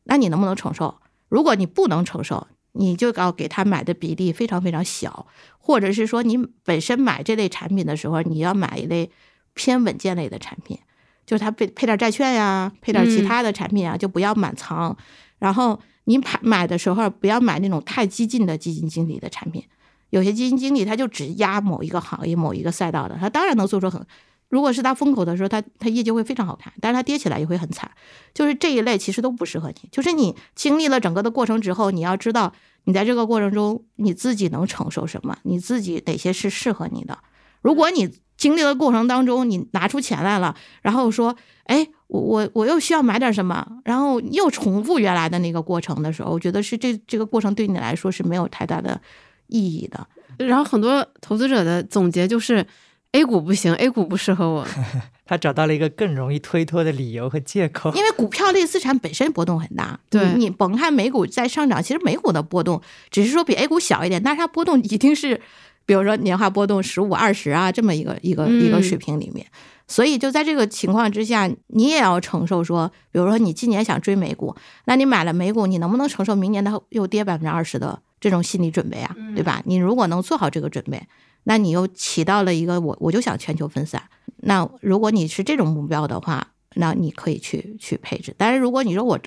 [0.04, 1.00] 那你能不能承受？
[1.30, 5.26] 如果你不能承受，你就要给他买的比例非常非常小，
[5.58, 9.10] 或者是说你本身买这类产品的时候，你要买一类
[9.54, 10.78] 偏稳健类的产品，
[11.26, 14.96] 就是它配配点债券呀，配点其嗯他的产品啊，就不要满仓。
[15.38, 19.64] 然后你买买的时候不要买那种太激进的基金经理的产品，
[20.10, 24.04] 有些基金经理他就只压某一个行业、某一个赛道的，他当然能做出很。
[24.50, 27.90] 如果是它风口的时候，它它业绩会非常好看，但是它跌起来也会很惨。
[28.34, 29.88] 就是这一类其实都不适合你。
[29.90, 32.52] 就是你经历了整个的过程之后，你要知道
[32.84, 37.16] 你在这个过程中你自己能承受什么，你自己哪些是适合你的。
[37.62, 49.00] 如果你经历的过程当中，你拿出钱来了，然后说，哎，我我我又需要买点什么，然后又重复原来的那个过程的时候，我觉得是这这个过程对你来说是没有太大的
[49.46, 50.06] 意义的。
[50.38, 52.66] 然后很多投资者的总结就是
[53.12, 54.66] ，A 股不行，A 股不适合我。
[55.26, 57.92] 他找到了一个更容易推脱的理由和借口。
[57.94, 65.40] 因为股票类资产本身波动很大，对你你甭看美股在上涨，其实美股的波动只是说比 A 股小一点，但是它波动一定是，
[65.86, 69.46] 比如说年化波动十五、二十啊这么一个一个一个嗯水平里面。
[69.86, 79.16] 所以就在这个情况之下，你也要承受说，比如说你今年想追美股，那你买了美股，你能不能承受明年它又跌百分之二十的这种心理准备啊？
[79.34, 79.62] 对吧？
[79.64, 81.02] 你如果能做好这个准备，
[81.44, 84.02] 那你又起到了一个我我就想全球分散。
[84.42, 88.34] 那如果你是这种目标的话，那你可以去去配置。
[88.36, 89.18] 但是如果你说我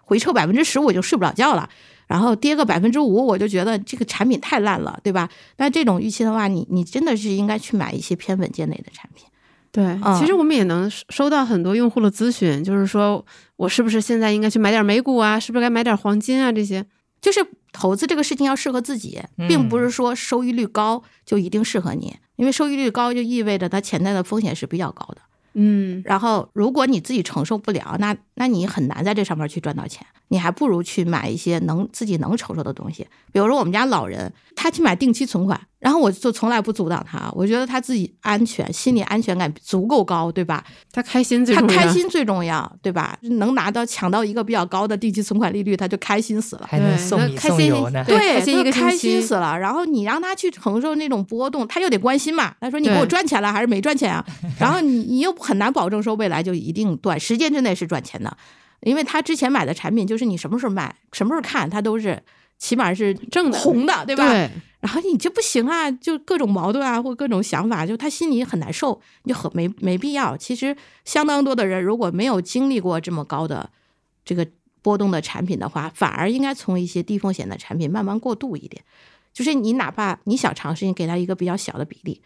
[0.00, 1.68] 回撤百分之十我就睡不了觉了，
[2.06, 5.28] 然后跌个百分之五我就觉得这个产品太烂了，对吧？
[5.58, 9.26] 那这种预期的话，你你真的是应该去买一些偏稳健类的产品。
[9.70, 13.24] 对，嗯其实我们也能收收到很多用户的咨询，就是说
[13.56, 15.38] 我是不是现在应该去买点美股啊？
[15.38, 16.50] 是不是该买点黄金啊？
[16.50, 16.86] 这些。
[17.20, 25.20] 就是投资这个事情要适合自己，并不是说收益率高就一定适合你，因为收益率高就意味着它潜在的风险是比较高的。
[25.54, 30.06] 嗯，然后，如果你自己承受不了，那那你很难在这上面去赚到钱。
[30.28, 40.62] 你还不如去买一些能自己能承受的东西，比如说我们家老人，他去买定期存款，然后我就从来不阻挡他，我觉得他自己安全，心理安全感足够高，对吧？
[40.92, 41.76] 他开心最他重要。
[41.76, 43.16] 开心最重要，对吧？
[43.22, 46.66] 能拿到抢到一个比较高的定期存款利率，他就开心死了。
[46.68, 48.04] 还能对送米那开心送油呢。
[48.04, 49.58] 对开心他一个开心死了。
[49.58, 52.54] 然后你让他去承受那种波动，他又得关心嘛。
[52.60, 54.22] 他说：“你给我赚钱了还是没赚钱啊？”
[54.60, 58.36] 然后你你又很难保证说未来就一定短时间之内是赚钱的，
[58.80, 62.22] 因为他之前买的产品就是你什么时候买、什么时候看，他都是
[62.58, 64.28] 起码是正的红的，对吧？
[64.28, 70.36] 对，然后你这不行啊，就各种矛盾啊，或各种想法，就他心里很难受，你就很没没必要。
[70.36, 73.68] 其实相当多的人如果没有经历过这么高的
[74.24, 74.46] 这个
[74.80, 78.82] 波动的产品的话，反而应该从一些低风险的产品慢慢过渡一点。
[79.32, 82.20] 就是你哪怕你想尝试，你给他一个比较小的比例，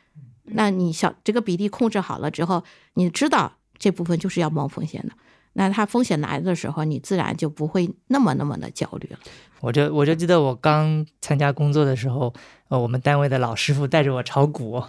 [0.45, 2.63] 那你小这个比例控制好了之后，
[2.95, 5.13] 你知道这部分就是要冒风险的。
[5.55, 9.19] 那它风险来的时候，你自然就不会那么那么的焦虑了。
[9.61, 12.33] 我就我就记得我刚参加工作的时候，
[12.69, 14.83] 呃，我们单位的老师傅带着我炒股，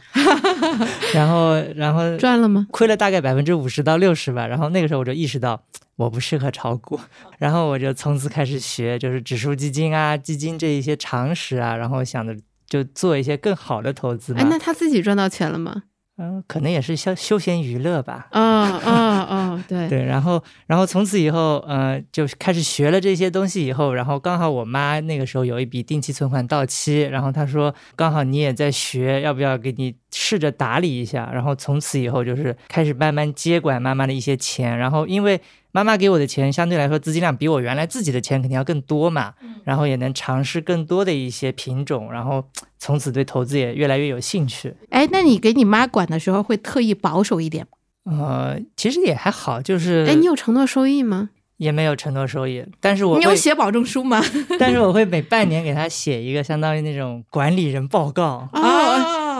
[1.13, 2.65] 然后然后 赚了吗？
[2.71, 4.47] 亏了大概百分之五十到六十吧。
[4.47, 5.61] 然后那个时候我就意识到
[5.95, 6.99] 我不适合炒股，
[7.37, 12.35] 然后我就从此开始学，就是指数基金啊、基金这一些常识啊，然后想着
[12.67, 14.33] 就做一些更好的投资。
[14.33, 15.83] 哎，那他自己赚到钱了吗？
[16.15, 18.27] 嗯、可能也是休休闲娱乐吧。
[18.31, 18.39] 哦
[18.85, 31.29] 哦哦，对，对，然后，然后从此以后，呃，就开始学了这些东西以后，然后刚好我妈那个时候有一笔定期存款到期，然后她说，刚好你也在学，要不要给你试着打理一下？
[31.33, 35.39] 然后从此以后就是开始慢慢接管妈妈的一些钱，然后因为
[35.71, 44.75] 妈妈给我的钱相对来说资金量比我原来自己的钱肯定要更多嘛，然后也能尝试更多的一些品种，然后从此对投资也越来越有兴趣。
[44.89, 47.77] 哎，那你给你妈管的时候会特意保守一点吗？
[48.05, 51.29] 呃，其实也还好，就是哎，你有承诺收益吗？
[51.57, 54.21] 也没有承诺收益，但是我你有写保证书吗？
[54.59, 58.49] 但是我会每半年给他写一个相当于那种管理人报告，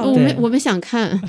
[0.03, 1.19] 哦，我们我们想看，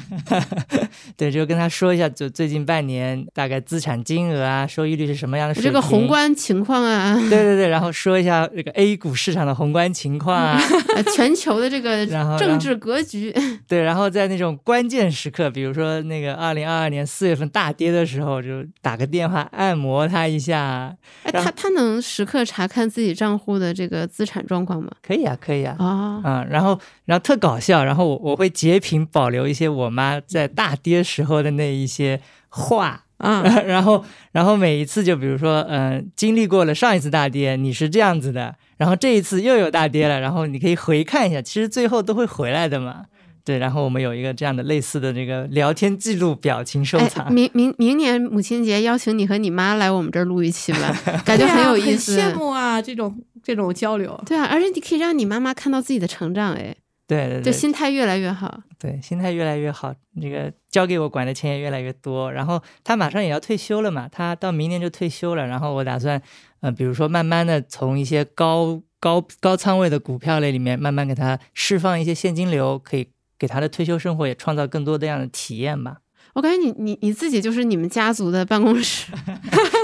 [1.17, 5.71] 对，就跟他说一下，就最近半年大概资产金额啊，收益率是什么样的水平。
[5.71, 10.61] 这个宏，观情况啊，对对对，然后说一下这个 A 股市场的宏观情况啊，
[10.97, 12.07] 呃全球的这个
[12.39, 13.35] 政治格局，
[13.69, 24.91] 对，然后在那种关键时刻，比如说那个二零二二年四月份大跌的时候，就打个电话按摩他一下，哎，他他能时刻查看自己账户的这个资产状况吗？
[25.07, 25.77] 可以啊，可以啊。
[25.79, 43.05] 啊，嗯，然后，然后特搞笑，然后我我会截屏保留一些我妈在大跌时候的那一些话，啊， 然后，然后每一次就比如说，嗯、经历过了上一次大跌，你是这样子的，然后这一次又有大跌了，然后你可以回看一下，其实最后都会回来的嘛。
[43.45, 47.31] 对，然后我们有一个这样的类似的这个聊天记录表情收哎，藏。
[47.31, 50.97] 明明明年母亲节邀请你和你妈来我们这儿录一期吧，
[51.27, 52.19] 感觉很有意思。
[52.19, 54.19] 很羡慕啊，这种这种交流。
[54.25, 56.75] 对啊，而且你可以让你妈妈看到自己的成长，哎，
[57.07, 58.63] 对对对，就心态越来越好。
[58.79, 62.33] 对，心态越来越好，那个交给我管的钱也越来越多。
[62.33, 65.47] 然后他马上也要退休了嘛，他到明年就退休了。
[65.47, 66.21] 然后我打算，
[66.61, 75.99] 呃，比如说慢慢的从一些高高高仓位的股票类里面，慢慢给他释放一些现金流，可以给他的退休生活也创造更多的这样的体验吧。
[76.33, 79.13] 我感觉你你你自己就是你们家族的办公室，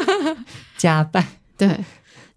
[0.77, 1.25] 加班，
[1.57, 1.69] 对。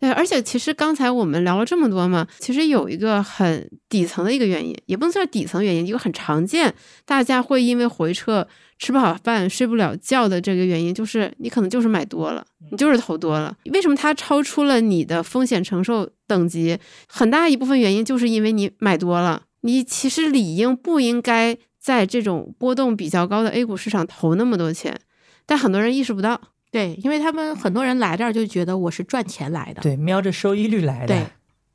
[0.03, 8.45] 对，而且其实刚才我们聊了这么多嘛，其实有一个很底层的一个原因，也不能算是底层原因，一个很常见，大家会因为回撤
[8.77, 13.55] 吃不好饭、睡不了觉的这个原因，就是你可能就是买多了，你就是投多了。
[13.71, 16.77] 为什么它超出了你的风险承受等级？
[17.07, 24.99] 很大一部分原因就是因为你买多了，你其实理应不应该在这种波动比较高的 A 股市场投那么多钱，
[25.45, 26.41] 但很多人意识不到。
[26.73, 31.07] 对，因为他们很多人来这儿就觉得我是赚钱来的，对，瞄着收益率来的。
[31.07, 31.23] 对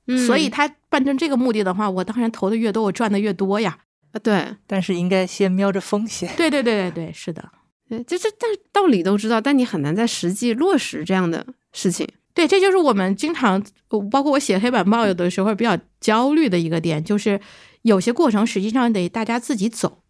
[0.08, 3.78] 嗯，所以他办成这个目的的话，我当然投的越多，我赚的越多呀。
[4.10, 6.34] 啊，对，但是应该先瞄着风险。
[6.36, 7.48] 对对对对对，是的，
[7.88, 12.04] 对，这这但道理都知道，但你很难在实际落实这样的事情。
[12.34, 17.40] 对，这就是我们经常，呃包括我写黑板报，有的时候比较焦虑的一个点，就是
[17.82, 20.02] 有些过程实际上得大家自己走。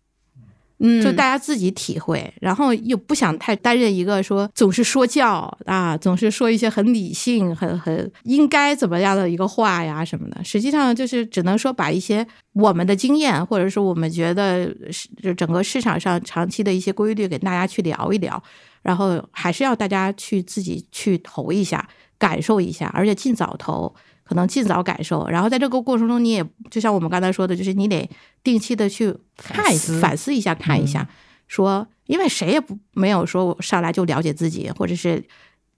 [0.80, 10.42] 嗯就大家自己体会，然后又不想太担任一个说总是说教啊，总是说一些很理性、很很应该怎么样的一个话呀什么的。
[10.44, 18.40] 实际上就是只能说把一些我们的经验，或者是我们觉得是就整个市场上长期的一些规律给大家去聊一聊，
[18.82, 21.88] 然后还是要大家去自己去投一下，
[22.18, 23.94] 感受一下，而且尽早投。
[24.28, 28.06] 可能尽早感受，然后在这个过程中，你也就像我们刚才说的，就是你得
[28.44, 30.00] 定期的去看反思。
[30.00, 31.08] 反思一下，看一下，
[31.46, 35.24] 说，因为谁也不没有说我上来就了解自己，或者是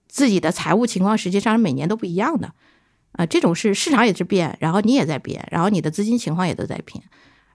[0.09, 2.53] 自己的财务情况，实际上每年都不一样的，
[3.13, 7.01] 啊、这种是市场也是变，然后你也在变，然后你的资金情况也都在变，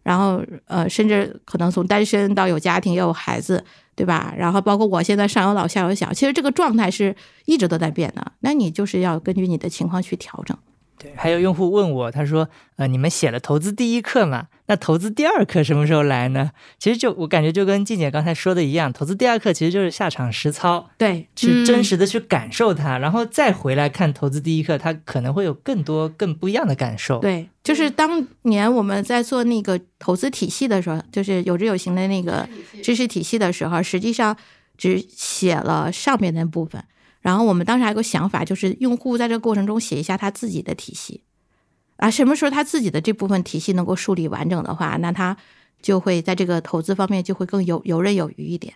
[0.02, 3.62] 然后呃，甚至可能从单身到有家庭，也有孩子，
[3.94, 4.32] 对吧？
[4.34, 10.56] 然后包括我现在上有老下有小，其实这个状态是一直都在变的，那你就是要根据你的情况去调整。
[10.98, 14.48] 对，还有用户问我，他说：“呃，你们写了投资第一课嘛？
[14.68, 27.20] 那投资第二课什么时候来呢？”其实就我感觉就跟静姐刚才说的一样，投资第二课其实就是下场实操，对，去真实的去感受它，然后再回来看投资第一课，它可能会有更多更不一样的感受。
[27.20, 32.48] 对，就是当年我们在做那个投资体系的时候，就是有知有行的那个
[32.82, 34.36] 知识体系的时候，实际上
[34.78, 36.82] 只写了上面那部分。
[37.26, 41.24] 然后我们当时还有个想法，就是用户在这个过程中写一下他自己的体系
[41.96, 45.36] 啊，什么时候他自己的这部分体系能够梳理完整的话，那他
[45.82, 48.74] 就会在这个投资方面就会更游游刃有余一点。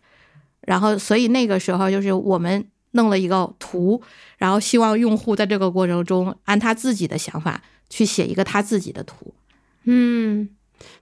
[0.62, 4.02] 然后，所以那个时候就是我们弄了一个图，
[4.36, 9.32] 然后希望用户在这个过程中按他自己的想法去写一个他自己的图。
[9.84, 10.48] 嗯，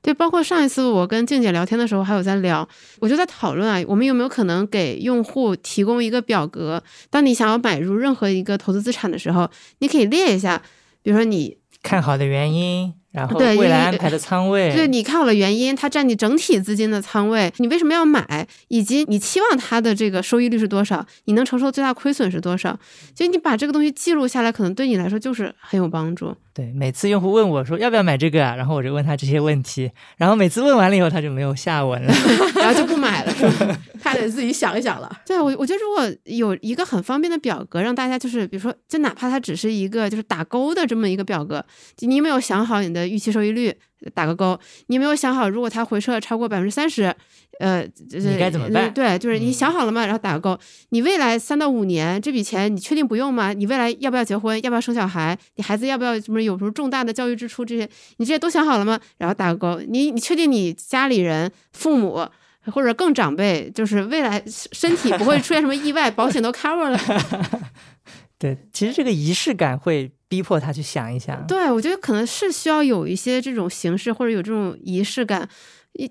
[0.03, 2.69] 对，包括上一次我跟静姐聊天的时候，还有在聊，
[3.01, 10.62] 我就在讨论啊，我们有没有可能给用户提供一个表格，当你想要买入任何一个投资资产的时候，你可以列一下，
[11.03, 22.79] 比如说你看好的原因，然后未来安排的仓位，对你看好了原因，它占你整体资金的仓位，你为什么要买，以及你期望它的这个收益率是多少，你能承受最大亏损是多少？
[23.15, 26.35] 就你把这个东西记录下来，可能对你来说就是很有帮助。
[26.52, 32.13] 对，每次用户问我说要不要买这个啊，然后我就问他这些问题，然后每次问完了以后他就没有下文了。
[32.56, 33.79] 然后就不买了，是吧？
[34.02, 35.09] 他得自己想一想了。
[35.25, 41.65] 对我，我觉得如果有一个很方便的表格，让大家就是，比如说，就哪怕它只是一个就是打勾的这么一个表格，
[42.00, 43.75] 你有没有想好你的预期收益率，
[44.15, 47.15] 打个勾；你有没有想好，如果它回撤超过百分之三十，
[47.61, 50.05] 呃，就是你该怎么对，就是你嗯想好了吗？
[50.05, 50.59] 然后打个勾。
[50.90, 53.53] 你未来三到五年这笔钱，你确定不用吗？
[53.53, 54.61] 你未来要不要结婚？
[54.63, 55.38] 要不要生小孩？
[55.57, 57.65] 你孩子要不要什么有什么重大的教育支出？
[57.65, 58.99] 这些你这些都想好了吗？
[59.19, 59.81] 然后打个勾。
[59.87, 62.27] 你你确定你家里人、父母？
[62.71, 66.99] 或者更长辈，就是未来身体不会出现什么意外， 保险都 cover 了。
[68.39, 71.45] 对，其实这个仪式感会逼迫他去想一想。
[71.47, 75.49] 对，我觉得可能是需要有一些这种形式，或者有这种仪式感。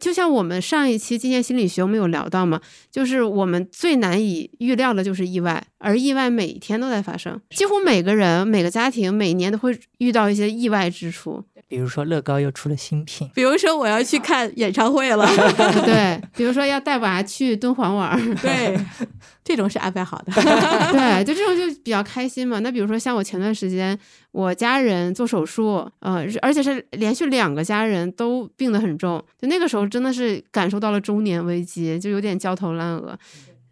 [0.01, 2.59] 就像我们上一期纪念心理学我们有聊到嘛，
[2.91, 11.43] 就是我们最难以预料的就是意外，而意外每天都在发生，几乎每个人、每个家庭每年都会遇到一些意外支出。
[11.69, 15.27] 比如说乐高又出了新品，比如说我要去看演唱会了，
[15.83, 18.79] 对，比如说要带娃去敦煌玩儿，对，
[19.43, 20.31] 这种是安排好的。
[20.93, 22.59] 对，就这种就比较开心嘛。
[22.59, 23.97] 那比如说像我前段时间，
[24.31, 33.17] 我家人做手术，呃，而且是连续两个家人都病得很重，就那个时候真的是感受到了中年危机，就有点焦头烂额。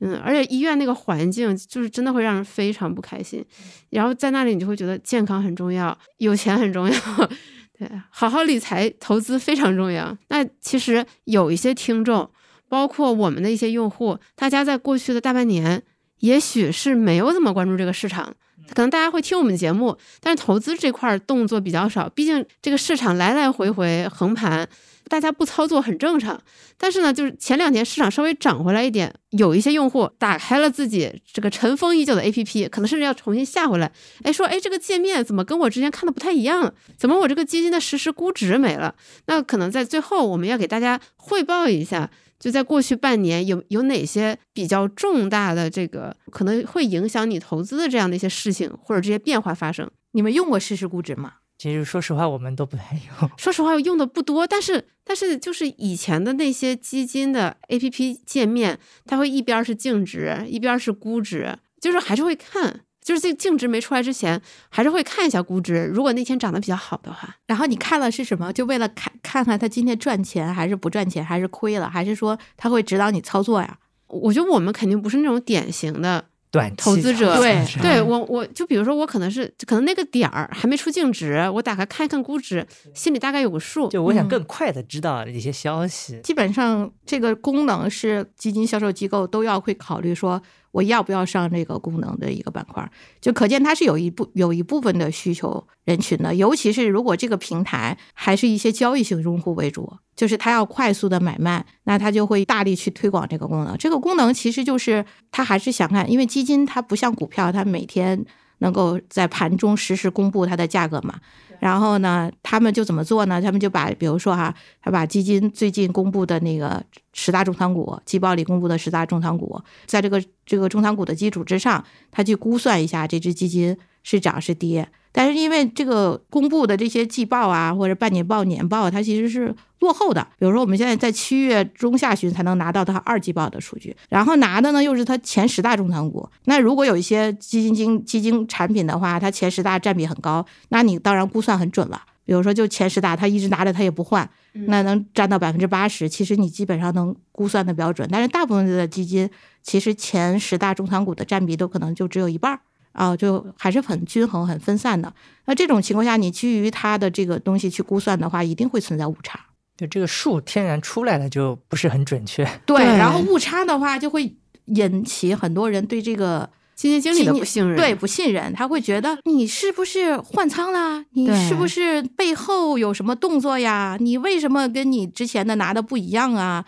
[0.01, 3.43] 嗯，而且医院那个环境就是真的会让人非常不开心。
[3.89, 6.99] 然后在那里，你就会觉得健康很重要，有钱很重要，
[7.77, 10.15] 对，好好理财投资非常重要。
[10.27, 12.29] 那其实有一些听众，
[12.67, 15.81] 包括我们的一些用户，大家在过去的大半年，
[16.19, 18.35] 也许是没有怎么关注这个市场。
[18.73, 24.67] 可能大家会听我们节目，但是投资这块儿动作比较少，毕竟这个市场来来回回横盘，
[25.07, 26.41] 大家不操作很正常。
[26.77, 33.91] 但是呢，就是前两天市场稍微涨回来一点，有一些用户打开了自己这个尘封已久的 APP，可能甚至要重新下回来。
[34.23, 36.73] 哎，说哎这个界面怎么跟我之前看的不太一样了？
[36.97, 38.95] 怎么我这个基金的实时估值没了？
[39.27, 42.09] 那可能在最后我们要给大家汇报一下。
[42.37, 49.89] 就在过去半年，有有哪些比较重大的这个可能会影响你投资的这样的一些事情或者这些变化发生？
[50.11, 51.35] 你们用过实时估值吗？
[51.57, 53.29] 其实说实话，我们都不太用。
[53.37, 62.81] 说实话，用的不多，但是但是就是以前的那些基金的 A P P 界面，它会一边是净值，一边是估值，就是还是会看。
[63.01, 65.85] 就是这净值没出来之前，还是会看一下估值。
[65.93, 68.51] 如果那天涨得比较好的话，然后你看了是什么？
[68.51, 73.77] 就为了看看看它今天赚钱还是不赚钱，还是亏了，还是说它会指导你操作呀？
[74.07, 76.25] 我觉得我们肯定不是那种典型的
[76.55, 83.89] 短期投资者对对我，我就比如说我可能是可能那个点儿还没出净值，我打开看一看估值，心里大概有个数。
[83.89, 86.19] 就我想嗯更快的知道一些消息。
[86.23, 90.41] 基本上这个功能是基金销售机构都要会考虑说，
[90.75, 103.77] 我要不要上这个功能的一个板块，就可见它是有一部有一部分的需求人群的，尤其是如果这个平台还是一些交易型用户为主，就是他要快速的买卖，那他就会大力去推广这个功能。
[103.77, 108.25] 这个功能其实就是他还是想看，因为基金它不像股票，它每天
[108.57, 111.15] 能够在盘中实时公布它的价格嘛。
[111.61, 113.41] 然后呢，他们就怎么做呢？
[113.41, 116.83] 他们就把，比如说哈，他把基金最近公布的那个
[117.17, 124.87] 十大重仓股季报里公布的十大重仓股，在这个这个重仓股的基础之上，他去估算一下这只基金是涨是跌。
[125.13, 130.27] 但是因为这个公布的这些季报啊，或者半年报、年报，它其实是落后的。
[130.37, 136.27] 比如说我们现在在七月中下旬才能拿到它二季报的数据，然后拿的呢又是它前十大重仓股。
[136.43, 142.01] 那如果有一些基金经基金产品的话，它前十大占比很高，那你当然估算很准了。
[142.25, 148.07] 比如说就前十大，他一直拿着他也不换，那能占到百分之八十，其实你基本上能估算的比较准。
[148.11, 149.29] 但是大部分的基金
[149.61, 152.59] 其实前十大重仓股的占比都可能就只有一半儿。
[152.95, 155.13] 啊，就还是很均衡、很分散的。
[155.47, 159.37] 那这种情况下，你基于它的这个东西去估算的话，一定会存在误差。
[159.75, 162.45] 就这个数天然出来的，就不是很准确。
[162.65, 164.33] 对，对然后误差的话，就会
[164.67, 171.05] 引起很多人对这个基金经理的不信任，对不信任，他会觉得你是不是换仓啦？
[171.11, 173.97] 你是不是背后有什么动作呀？
[173.99, 176.65] 你为什么跟你之前的拿的不一样啊？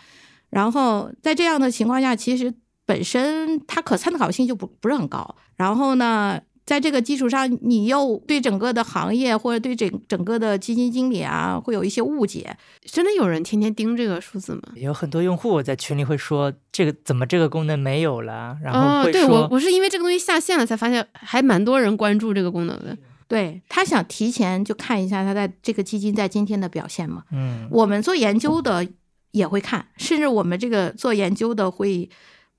[0.50, 2.52] 然后在这样的情况下，其实
[2.86, 5.36] 本身它可参考性就不不是很高。
[5.56, 12.54] 然后呢，在这个基础上，你又对整个的行业或者对整整个的基金经理啊，会有一些误解。
[12.84, 14.60] 真的有人天天盯这个数字吗？
[14.74, 18.58] 有很多用户在群里会说，这个怎么这个功能没有了？
[18.62, 22.94] 然后哦，对，我我是因为这个东西下线了才发现，还蛮多人关注这个功能的。
[23.26, 27.24] 对他想提前就看一下他在这个基金在今天的表现嘛。
[27.32, 28.86] 嗯我们做研究的
[29.30, 32.10] 也会看，甚至我们这个做研究的会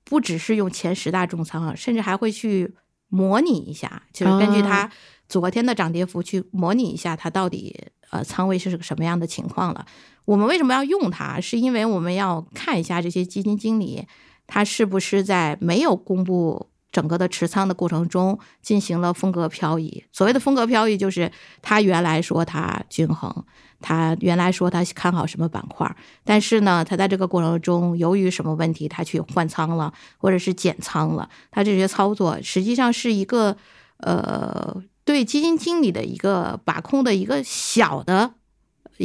[0.02, 2.74] 不只是用前十大重仓啊，甚至还会去
[3.10, 4.90] 模拟一下，就是根据它
[5.28, 7.78] 昨天的涨跌幅去模拟一下它到底
[8.10, 9.84] 呃仓位是个什么样的情况了。
[10.24, 11.38] 我们为什么要用它？
[11.40, 14.06] 是因为我们要看一下这些基金经理
[14.46, 16.68] 他是不是在没有公布。
[16.92, 20.04] 整个的持仓的过程中进行了风格漂移。
[20.12, 21.30] 所谓的风格漂移，就是
[21.62, 23.44] 他原来说他均衡，
[23.80, 31.28] 他原来说他看好什么板块，但是呢，他在这个过程中由于什么问题，他去换仓了，或者是减仓了。
[31.50, 33.56] 他这些操作实际上是一个
[33.98, 38.34] 呃，对基金经理的一个把控的一个小的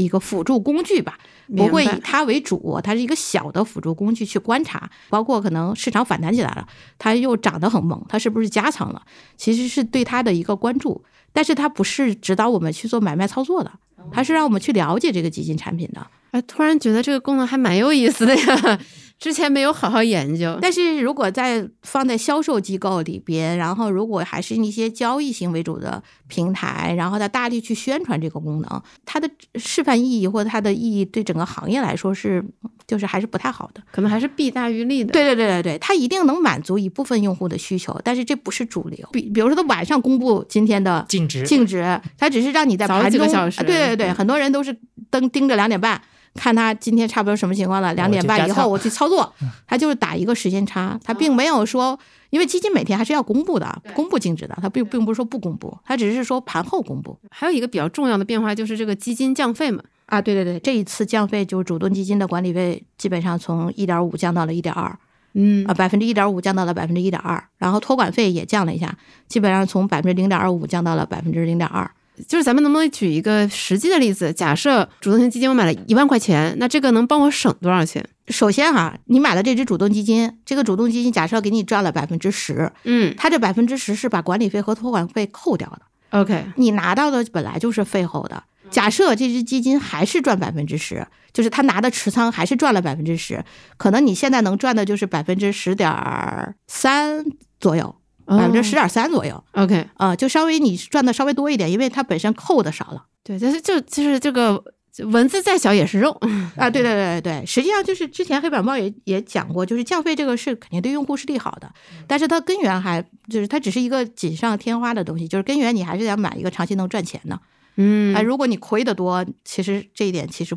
[0.02, 1.18] 一个辅助工具吧。
[1.56, 6.68] 不会以它为主，它是一个小的辅助工具去观察，包括可能市场反弹起来了，
[6.98, 9.02] 它又涨得很猛，它是不是加仓了？
[9.38, 13.72] 其实是对它的一个关注，但是它不是指导我们去做买卖操作的，
[14.12, 16.08] 它是让我们去了解这个基金产品的。
[16.32, 18.80] 哎，突然觉得这个功能还蛮有意思的呀。
[19.18, 32.44] 之前没有好好研究，但是如果在放在销售机构里边，然后如果还是一些交易型为主的平台，然后他大力去宣传这个功能，它的示范意义或者它的意义对整个行业来说是，
[32.86, 35.14] 就是还是不太好的，可能还是弊大于利的。
[35.14, 39.08] 对对对对对，它一定能满足一部分用户的需求，但是这不是主流。
[39.14, 43.28] 比比如说，他晚上公布今天的净值，净值，它只是让你在盘中，
[43.66, 44.78] 对对对，很多人都是
[45.10, 46.02] 登盯着两点半。
[46.36, 49.34] 看他今天差不多什么情况了，两点半以后我去操作，
[49.66, 51.98] 他就是打一个时间差，他并没有说，
[52.30, 57.18] 因为基金每天还是要公布的，公布净值的，他并并不是说不公布，他只是说盘后公布。
[57.32, 64.98] 还有一个比较重要的变化就是这个基金降费嘛，啊，对对对，这一次降费就是主动基金的管理费基本上从一点五降到了一点二，
[65.34, 65.66] 嗯。
[65.66, 68.94] 啊，百分之一点五降到了百分之一点二，然后托管费也降了一下，
[69.30, 71.90] 基本上从百分之零点二五降到了百分之零点二。
[72.28, 74.32] 就是咱们能不能举一个实际的例子？
[74.34, 78.06] 假设主动型基金我买了一万块钱，那这个能帮我省多少钱？
[78.30, 85.82] 首先哈，你买了这只主动基金，这个主动基金假设给你赚了百分之十，嗯，它这百分之十是把管理费和托管费扣掉的。
[86.10, 88.44] OK，你拿到的本来就是费后的。
[88.72, 93.46] 假设这只基金还是赚百分之十，就是他拿的持仓还是赚了百分之十，
[93.78, 97.24] 可能你现在能赚的就是百分之十点三
[97.60, 97.96] 左右。
[98.26, 103.06] 百分之十点三左右，OK，啊、呃，就稍微你赚的稍微多一点，因为它本身扣的少了。
[103.24, 104.64] 对，但是就就是这个
[105.12, 106.12] 文字再小也是肉
[106.58, 106.70] 啊！
[106.70, 111.72] 对对对对，实际上就是之前黑板报也也讲过，就是降费这个是肯定对用户是利好的，
[112.08, 117.40] 但是它根源还就是它只是一个锦上添花的东西，就是根源你还是要买一个长期能赚钱的。
[117.78, 120.56] 嗯，啊、呃，如果你亏的多，其实这一点其实。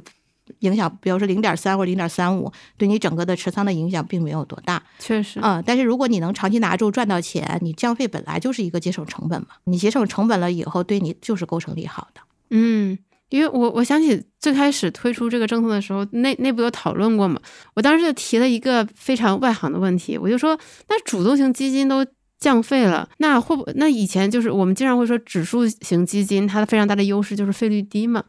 [0.61, 4.83] 影响，比如说零点三或者零点三五，对你整个的持仓的影响并没有多大。
[4.99, 12.21] 确实，嗯，但是如果你能长期拿住赚到钱，你降费本来就是一个节省成本嘛，你节省成本了以后，对你就是构成利好的。
[12.51, 12.99] 嗯，
[13.31, 17.41] 因为我我想起最开始推出这个政策的时候，内内部有讨论过嘛，
[17.75, 22.05] 我当时就提了一个非常外行的问题，我就说，那主动型基金都。
[22.39, 28.23] 降费了，那会不那以前就是我们经常会说指数型基金它的非常大的优势就是费率低嘛，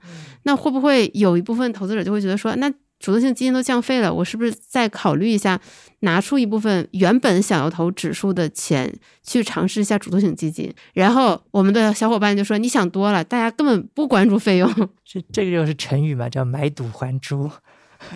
[0.43, 5.57] 那会不会有一部分投资者就会觉得说，那主动性基金都降费了，我是不是再考虑一下，
[5.99, 8.93] 拿出一部分原本想要投指数的钱
[9.23, 10.73] 去尝试一下主动型基金？
[10.93, 14.69] 然后我们的小伙伴就说你想多了，大家根本不关注费用。
[15.05, 17.49] 这这个就是成语嘛，叫买椟还珠。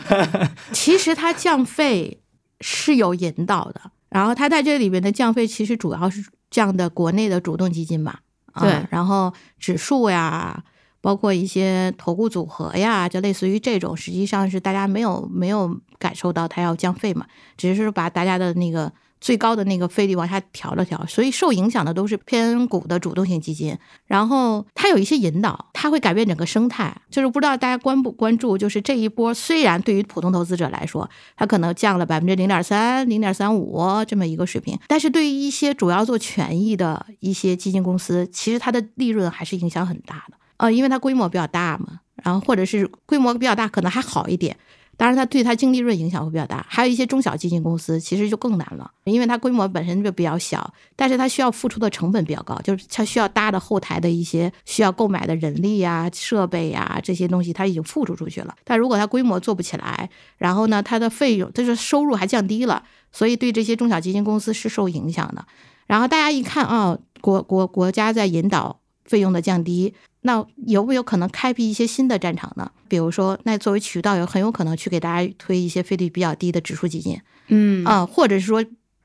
[0.73, 2.21] 其实它降费
[2.59, 3.91] 是有引导的。
[4.13, 8.19] 然后它在这里边的降费，其实主要是降的国内的主动基金嘛，
[8.59, 10.63] 对、啊，然后指数呀，
[11.01, 17.25] 包括一些投顾组合呀，就类似于这种，实际上是大家没有没有感受到它要降费嘛，
[17.57, 18.93] 只是把大家的那个
[19.23, 23.73] 最高的那个费率往下调了调，所以受影响的都是偏股的主动性基金。
[24.05, 40.37] 然后它有一些引导，它会改变整个生态，就是不知道大家关不关注，就是这一波虽然对于普通投资者来说，它可能降了百分之零点三、零点三五这么一个水平，但是对于一些主要做权益的一些基金公司，其实它的利润还是影响很大的。
[40.57, 44.57] 呃，因为它规模比较大嘛，然后或者是规模比较大，可能还好一点。
[44.95, 46.65] 当然，它对它净利润影响会比较大。
[46.69, 58.55] 还有一些中小基金公司，其实就更难了，因为它规模本身就比较小，但是它需要付出的成本比较高，就是它需要搭的后台的一些需要购买的人力呀、设备呀这些东西，它已经付出出去了。
[58.63, 65.45] 但如果它规模做不起来，然后呢，它的费用，就是收入还降低了，所以对这些中小基金公司是受影响的。
[65.87, 69.93] 然后大家一看啊、国国国家在引导费用的降低。
[70.25, 72.71] 那有没有可能开辟一些新的战场呢？
[72.93, 78.63] 比如说，那作为渠道，有很有可能去给大家推一些费率比较低的指数基金，嗯啊，或者是说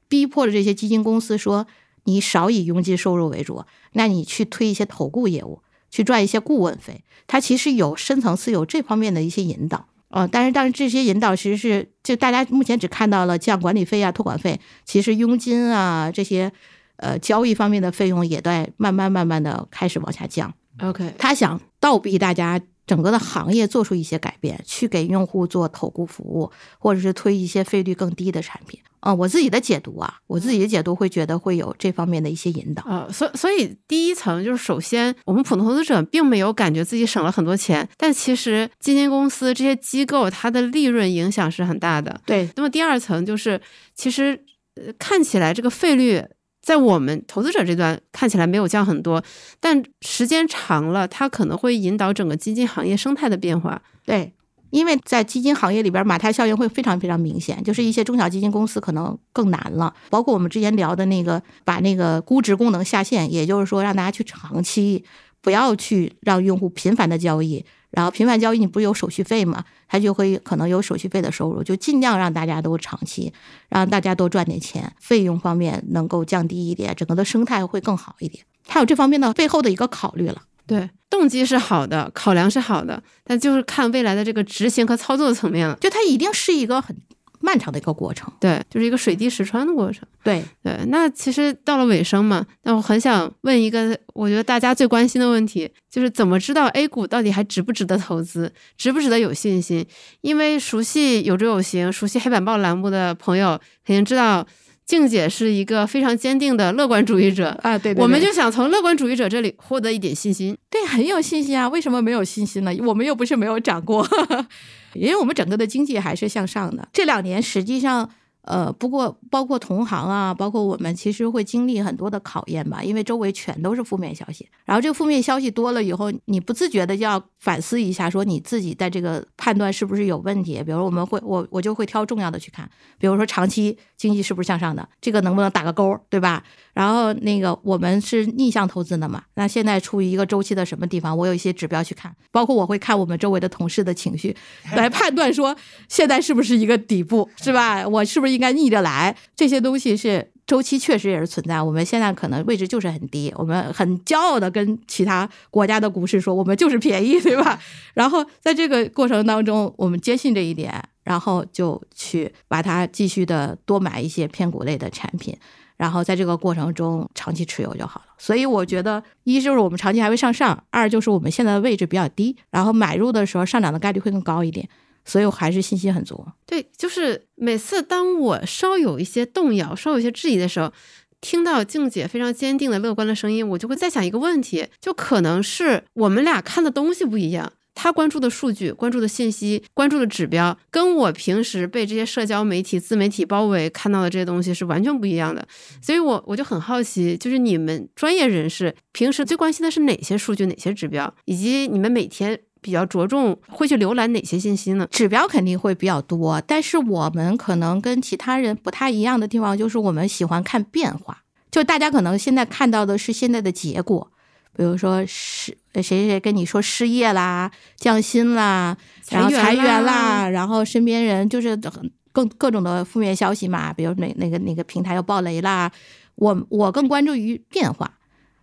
[0.09, 1.67] 逼迫着这些基金公司说，
[2.05, 3.65] 你少以佣金收入为主，
[3.95, 9.87] 那你去推一些投顾业务，去赚一些顾问费，它其实有深层次有这方面的一些引导。
[10.11, 16.53] 呃，但是但是这些引导其实是就大家目前只看到了降管理费啊、托管费，其实佣金啊这些
[16.97, 20.53] 呃交易方面的费用也在慢慢慢慢的开始往下降。
[20.83, 28.81] OK，他想倒逼大家整个的行业做出一些改变，去给用户做投顾服务，或者是推一些费率更低的产品。
[29.01, 32.83] 啊、我自己的解读啊，我自己的解读会觉得会有这方面的一些引导。
[32.89, 42.21] 呃，所所以第一层就是，首先我们普通投资者并没有感觉自己省了很多钱，但其实基金公司这些机构它的利润影响是很大的。
[42.27, 43.61] 对，那么第二层就是，
[43.95, 46.21] 其实呃看起来这个费率
[46.69, 49.25] 在我们投资者这端看起来没有降很多，
[49.59, 53.81] 但时间长了，它可能会引导整个基金行业生态的变化。
[54.05, 54.35] 对，
[54.69, 59.95] 因为在基金行业里边，马太效应会非常非常明显，就是一些中小基金公司可能更难了。
[60.11, 65.03] 包括我们之前聊的那个，把那个估值功能下线，也就是说让大家去长期，
[65.41, 67.65] 不要去让用户频繁的交易。
[67.99, 69.65] 然后频繁交易，你不是有手续费吗？
[69.89, 73.33] 他就会可能有手续费的收入，就尽量让大家都长期，
[73.69, 78.45] 让大家多赚点钱，费用方面能够降低一点，整个的生态会更好一点。
[78.69, 80.43] 它有这方面的背后的一个考虑了。
[80.65, 85.77] 对，动机是好的，考量是好的，但就是看未来的这个执行和操作层面了。
[85.81, 86.97] 就它一定是一个很
[87.41, 88.33] 漫长的一个过程。
[88.41, 90.07] 对，就是一个水滴石穿的过程。
[90.23, 99.87] 对，对，那其实到了尾声嘛，那我很想问一个，我觉得大家最关心的问题，就是怎么知道 A 股到底还值不值得投资，值不值得有信心？
[100.21, 104.47] 因为熟悉有追有行、熟悉黑板报栏目的朋友肯定知道，
[104.89, 107.51] 静姐是一个非常坚定的乐观主义者。
[107.63, 110.57] 啊，对我们就想从乐观主义者这里获得一点信心。
[110.71, 111.69] 对很有信心啊。
[111.69, 112.75] 为什么没有信心呢？
[112.81, 114.09] 我们又不是没有涨过，
[114.95, 116.89] 因为我们整个的经济还是向上的。
[116.91, 118.11] 这两年实际上。
[118.43, 124.49] 呃，不过包括同行啊，包括我们，其实会经历很多的考验吧，因为周围全都是负面消息。
[124.65, 130.63] 然后这个负面消息多了以后，你不自觉的就要反思一下，说你自己在这个判断是不是有问题。
[130.65, 132.69] 比如我们会，我我就会挑重要的去看，
[132.99, 136.43] 比如说长期经济是不是向上的，这个能不能打个勾，对吧？
[136.73, 144.35] 然后那个我们是逆向投资的嘛，那现在处于一个周期的什么地方，我有一些指标去看，包括我会看我们周围的同事的情绪，
[144.75, 145.55] 来判断说
[145.89, 147.87] 现在是不是一个底部，是吧？
[147.87, 149.17] 我是不是应该逆着来？
[149.35, 151.61] 这些东西是周期确实也是存在。
[151.61, 157.59] 我们现在可能位置就是很低，我们很骄傲的跟其他国家的股市说，我们就是便宜，对吧？
[157.95, 160.73] 然后在这个过程当中，我们坚信这一点，
[161.05, 165.37] 然后就去把它继续的多买一些偏股类的产品。
[165.77, 168.07] 然后在这个过程中长期持有就好了。
[168.19, 174.69] 所以我觉得，一就是我们长期还会上上，二就是我们现在的位置比较低，然后买入的时候上涨的概率会更高一点。
[175.09, 176.25] 所以我还是信心很足。
[176.47, 180.73] 对，就是每次当我稍有一些动摇、稍有一些质疑的时候，
[181.21, 187.53] 听到静姐非常坚定的乐观的声音，我就会在想一个问题，就可能是我们俩看的东西不一样。
[187.81, 195.47] 他关注的数据、关注的信息、关注的指标，跟我平时被这些社交媒体、自媒体包围看到的这些东西是完全不一样的。
[195.81, 204.87] 所以我我就很好奇，就是你们专业人士平时最关心的是哪些数据、哪些指标，以及你们每天比较着重会去浏览哪些信息呢？
[204.91, 211.23] 指标肯定会比较多，但是我们可能跟其他人不太一样的地方，就是我们喜欢看变化。
[211.51, 214.11] 就大家可能现在看到的是现在的结果，
[214.55, 218.77] 比如说失谁谁谁跟你说失业啦、降薪啦，
[219.11, 225.71] 然后裁员啦，然后身边人就是很各各种的负面消息嘛，比如哪那个哪个平台要爆雷啦。
[226.17, 227.99] 我我更关注于变化，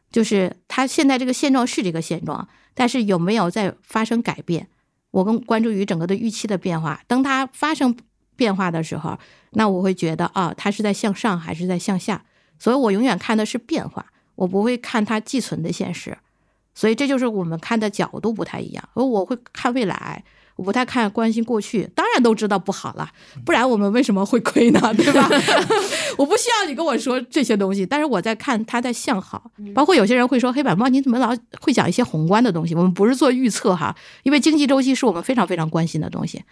[0.09, 4.67] 就是他现在这个现状是这个现状，但是有没有在发生改变？
[5.09, 7.01] 我更关注于整个的预期的变化。
[7.07, 7.97] 当它发生
[8.35, 9.17] 变化的时候，
[9.51, 12.23] 那我会觉得啊，它是在向上还是在向下？
[12.59, 14.05] 所以我永远看的是变化，
[14.35, 16.17] 我不会看它寄存的现实。
[16.73, 18.89] 所以这就是我们看的角度不太一样。
[18.93, 20.23] 而我会看未来，
[20.55, 21.89] 我不太看关心过去。
[21.93, 23.09] 当然都知道不好了，
[23.45, 24.79] 不然我们为什么会亏呢？
[24.95, 25.29] 对吧？
[26.17, 29.51] 我不需要你跟我说这些东西，但是我在看它在向好。
[29.73, 32.73] 包括有些人会说黑板报你怎么老会讲一些宏观的东西？
[32.75, 36.43] 我们不是做预测哈，因为经济周期是我们非常非常关心的东西。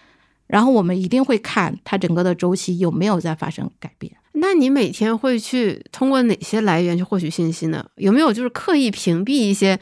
[0.48, 4.12] 然后我们一定会看它整个的周期有没有在发生改变。
[4.34, 7.86] 那你每天会去通过哪些来源去获取信息呢？
[7.96, 9.80] 有没有就是刻意屏蔽一些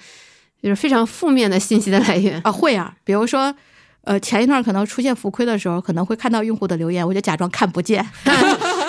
[0.62, 2.52] 就是非常负面的信息的来源啊？
[2.52, 3.54] 会啊，比如说，
[4.04, 8.06] 呃，前一段可能出现浮亏的时候，可能会看到用户的留言，我就假装看不见。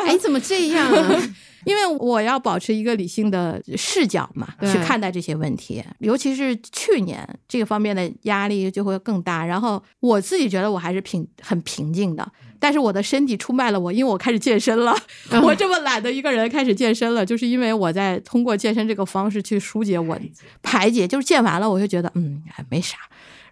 [0.07, 1.23] 哎，怎么这样啊？
[1.65, 5.81] 因为我要保持一个理性的视角嘛，去看待这些问题。
[6.01, 9.47] 尤其是去年这个方面的压力就会更大。
[9.47, 14.93] 然后我自己觉得我还是平很平静的，但是我的身体出卖了我，因为我开始健身了。
[15.41, 20.19] 我这么懒的一个人开始健身了，就是因为我在通过健身这个方式去疏解我
[20.63, 22.97] 排解，就是健完了我就觉得嗯哎没啥。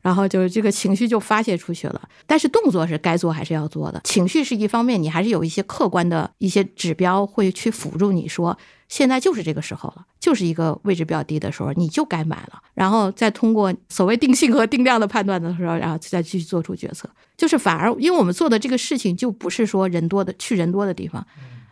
[0.00, 4.00] 然后就是这个情绪就发泄出去了，但是动作是该做还是要做的。
[4.04, 8.56] 情绪是一方面，你还是有一些客观的一些指标会去辅助你说，
[8.88, 12.62] 现在就是这个时候了，就是一个位置比较低的时候，你就该买了。
[12.74, 17.08] 然后再通过所谓定性和定量的判断的时候，然后再去做出决策。
[17.36, 21.26] 就是反而因为我们做的这个事情就不是说人多的去人多的地方，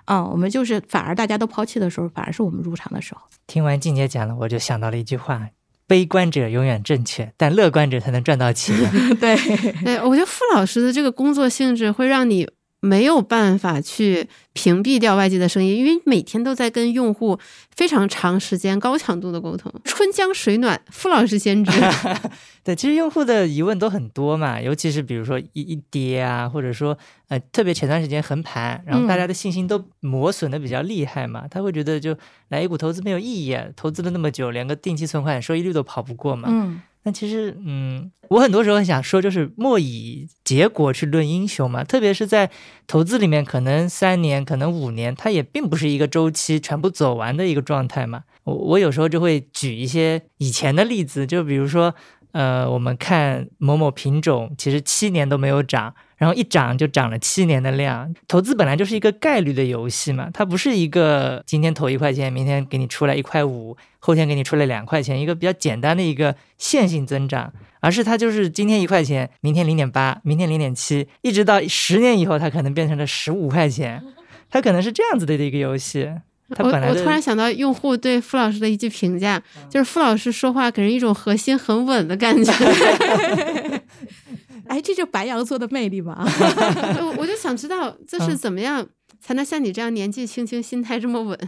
[0.07, 3.21] 啊、我们就是反而大家都抛弃的时候，反而是我们入场的时候。
[3.47, 5.49] 听完静姐讲了，我就想到了一句话：
[5.89, 8.77] 悲观者永远正确，但乐观者才能赚到钱。
[9.19, 9.35] 对，
[9.83, 12.47] 对，我觉得傅老师的这个工作性质会让你
[12.81, 17.39] 没有办法去屏蔽掉外界的声音，因为每天都在跟用户
[17.75, 19.73] 非常长时间、高强度的沟通。
[19.85, 21.73] 春江水暖，傅老师先知。
[22.63, 26.97] 对，其实用户的疑问都很多嘛，尤其是比如说一一跌啊，或者说
[27.29, 32.17] 呃特别前段时间横盘，然后大家的信心都磨损的比较厉害嘛，他会觉得就
[32.49, 36.49] 来 A 股投资没有意义，啊，投资了那么久，连个定期存款收益率都跑不过嘛。
[36.51, 41.83] 嗯但其实，嗯，我很多时候想说，就是莫以结果去论英雄嘛。
[41.83, 42.51] 特别是在
[42.87, 48.25] 投资里面，可能三年，可能五年，它也并不是一个周期全部走完的一个状态嘛。
[48.45, 51.95] 我我有时候就会举一些以前的例子，就比如说，
[52.33, 58.15] 呃，我们看某某品种，其实七年都没有涨，然后一涨就涨了七年的量。
[58.27, 74.03] 投资本来就是一个概率的游戏嘛，它不是一个今天投一块钱，明天给你出来一块五，后天给你出来两块钱，一个比较简单的一个线性增长，而是它就是今天一块钱，明天零点八，明天零点七，一直到十年以后，它可能变成了十五块钱，
[74.51, 76.11] 它可能是这样子的一个游戏。
[76.55, 82.51] 它我本来的我突然想到用户对傅老师的一句评价，就是傅老师说话给人一种核心很稳的感觉。
[84.69, 86.25] 哎，这就白羊座的魅力嘛。
[87.01, 88.87] 我我就想知道，这是嗯怎么样
[89.21, 91.39] 才能像你这样年纪轻轻、心态这么稳、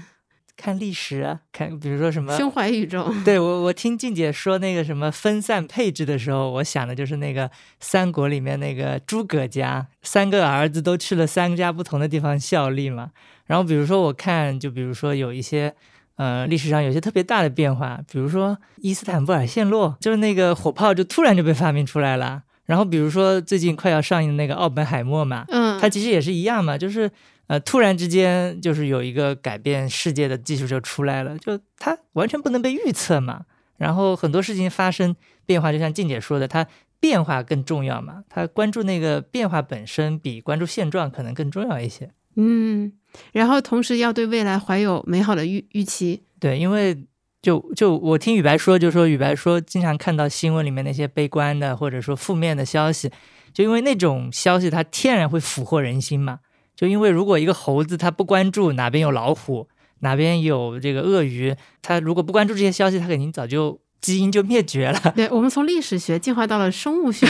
[0.56, 3.10] 看历史啊，看比如说什么胸怀宇宙？
[3.24, 13.10] 对我，我听静姐说那个什么分散配置的时候，我想的就是那个三国里面那个诸葛家，三个儿子都去了三家不同的地方效力嘛。
[13.46, 15.74] 然后比如说我看，就比如说有一些
[16.16, 22.42] 呃历史上有些特别大的变化，比如说伊斯坦布尔陷落，就是那个火炮就突然就被发明出来了。
[22.70, 27.10] 然后比如说最近快要上映的那个奥本海默嘛，嗯，它其实也是一样嘛，就是
[27.48, 33.42] 呃，突然之间就是有一个改变世界的技术就出来了，就它完全不能被预测嘛。
[33.76, 36.64] 然后很多事情发生变化，就像静姐说的，它
[37.00, 42.08] 变化更重要嘛，它关注那个变化本身比关注现状可能更重要一些。
[42.36, 42.92] 嗯，
[43.32, 46.22] 然后同时要对未来怀有美好的预预期。
[46.38, 46.96] 对，因为
[47.43, 53.11] 就就我听宇白说，就说宇白说经常看到新闻里面那些悲观的或者说负面的消息，
[53.53, 56.41] 就因为那种消息它天然会俘获人心嘛。
[56.76, 59.68] 就因为如果一个猴子它不关注哪边有老虎，
[60.01, 65.12] 哪边有这个鳄鱼，它如果不关注这些消息，它肯定早就基因就灭绝了。
[65.14, 67.26] 对我们从历史学进化到了生物学。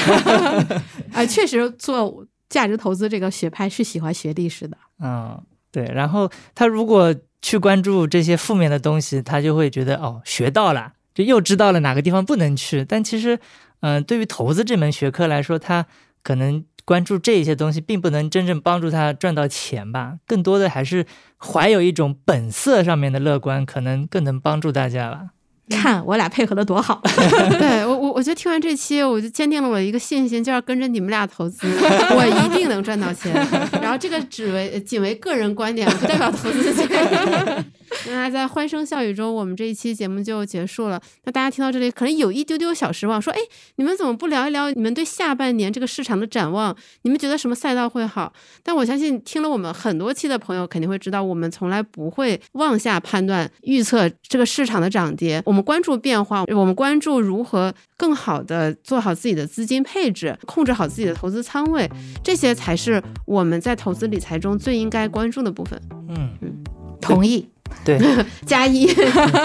[1.13, 4.77] 啊，确实做价值投资这个学派是喜欢学历史的。
[5.01, 5.41] 嗯，
[5.73, 5.85] 对。
[5.85, 12.85] 然后他如果去关注这些负面的东西，他就会觉得哦，学到了，就又知道了哪个地方不能去。
[12.85, 13.39] 但其实，
[13.81, 15.87] 嗯、对于投资这门学科来说，他
[16.23, 20.17] 可能关注这些东西，并不能真正帮助他赚到钱吧。
[20.27, 21.07] 更多的还是
[21.39, 25.29] 怀有一种本色上面的乐观，可能更能帮助大家吧。
[25.71, 27.01] 看我俩配合的多好，
[27.57, 27.87] 对
[28.21, 33.33] 我觉得听完这期，我就坚定了我一个信心，就要跟着你们俩投资，我一定能赚到钱。
[33.81, 37.65] 然后这个只为仅为个人观点，不代表投资建议。
[38.07, 41.01] 那在欢声笑语中，我们这一期节目就结束了。
[41.25, 43.39] 那大家听到这里，可能有一丢丢小失望，说：“哎，
[43.77, 46.75] 你们怎么不聊一聊你们对下半年这个市场的展望？
[47.03, 48.33] 你们觉得什么赛道会好？”
[48.63, 55.43] 但我相信听了我们很多期的朋友肯定会知道，我们从来不会妄下判断、预测这个市场的涨跌。
[55.45, 61.91] 我们关注变化，我们关注如何更好的做好自己的资金配置，控制好自己的投资仓位，
[62.23, 65.81] 这些才是我们在投资理财中最应该关注的部分。
[66.09, 66.65] 嗯，
[67.01, 67.49] 同意。
[67.85, 67.99] 对，
[68.47, 68.89] 加一。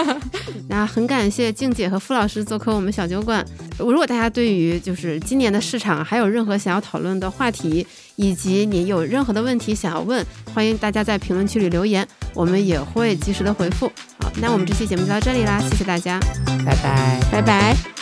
[0.68, 3.44] 那很感谢静姐和傅老师做客我们小酒馆。
[3.78, 10.24] 如果大家对于就是今年的市场还有任何想要讨论的话题，以及你有任何的问题想要问，
[10.54, 13.86] 欢迎大家在评论区里留言，我们也会及时的回复。
[14.20, 16.18] 好，那我们这期节目就到这里啦，谢谢大家。
[16.64, 17.20] 拜拜。
[17.30, 17.95] 拜拜。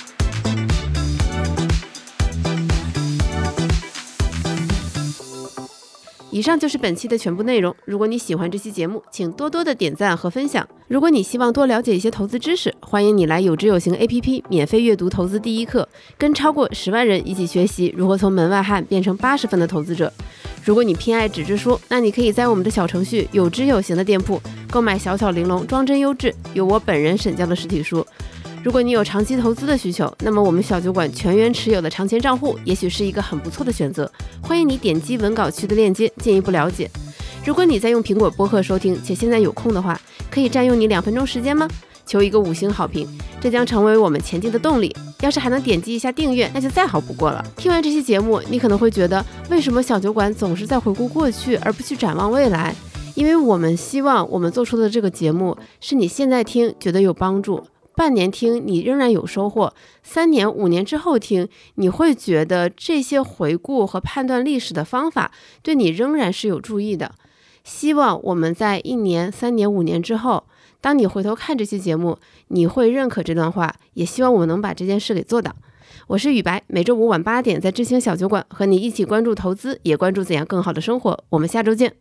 [6.34, 7.72] 以上就是本期的全部内容。
[7.84, 10.68] 如果你喜欢这期节目，请多多的点赞和分享。
[10.88, 20.12] 如果你希望多了解一些投资知识，欢迎你来有知有行 APP 免费阅读投资第一课，跟超过十万人一起学习如何从门外汉变成八十分的投资者。
[20.64, 28.04] 如果你偏爱纸质书，那你可以在我们的小程序有知有行的店铺购买小巧玲珑、装帧优质、有我本人审教的实体书。
[28.64, 34.10] 如果你有长期投资的需求，那么我们小酒馆全员持有的长钱账户也许是一个很不错的选择。
[34.40, 36.90] 欢迎你点击文稿区的链接进一步了解。
[37.44, 40.00] 如果你在用苹果播客收听，且现在有空的话，
[40.30, 41.68] 可以占用你两分钟时间吗？
[42.06, 43.06] 求一个五星好评，
[43.38, 44.96] 这将成为我们前进的动力。
[45.20, 47.44] 要是还能点击一下订阅，那就再好不过了。
[47.58, 52.74] 听完这期节目，你可能会觉得，为什么小酒馆总是在回顾过去，而不去展望未来？
[53.14, 57.62] 因为我们希望我们做出的这个节目，是你现在听觉得有帮助。
[57.96, 59.72] 半年听你仍然有收获，
[60.02, 65.30] 三年、五年之后听，你会觉得这些回顾和判断历史的方法
[65.62, 67.12] 对你仍然是有注意的。
[67.62, 70.44] 希望我们在一年、三年、五年之后，
[70.80, 72.18] 当你回头看这期节目，
[72.48, 73.74] 你会认可这段话。
[73.94, 75.54] 也希望我们能把这件事给做到。
[76.08, 81.24] 我是雨白，每周五晚八点在知行小酒馆和你一起关注投资，也关注怎样更好的生活。
[81.30, 81.94] 我们下周见。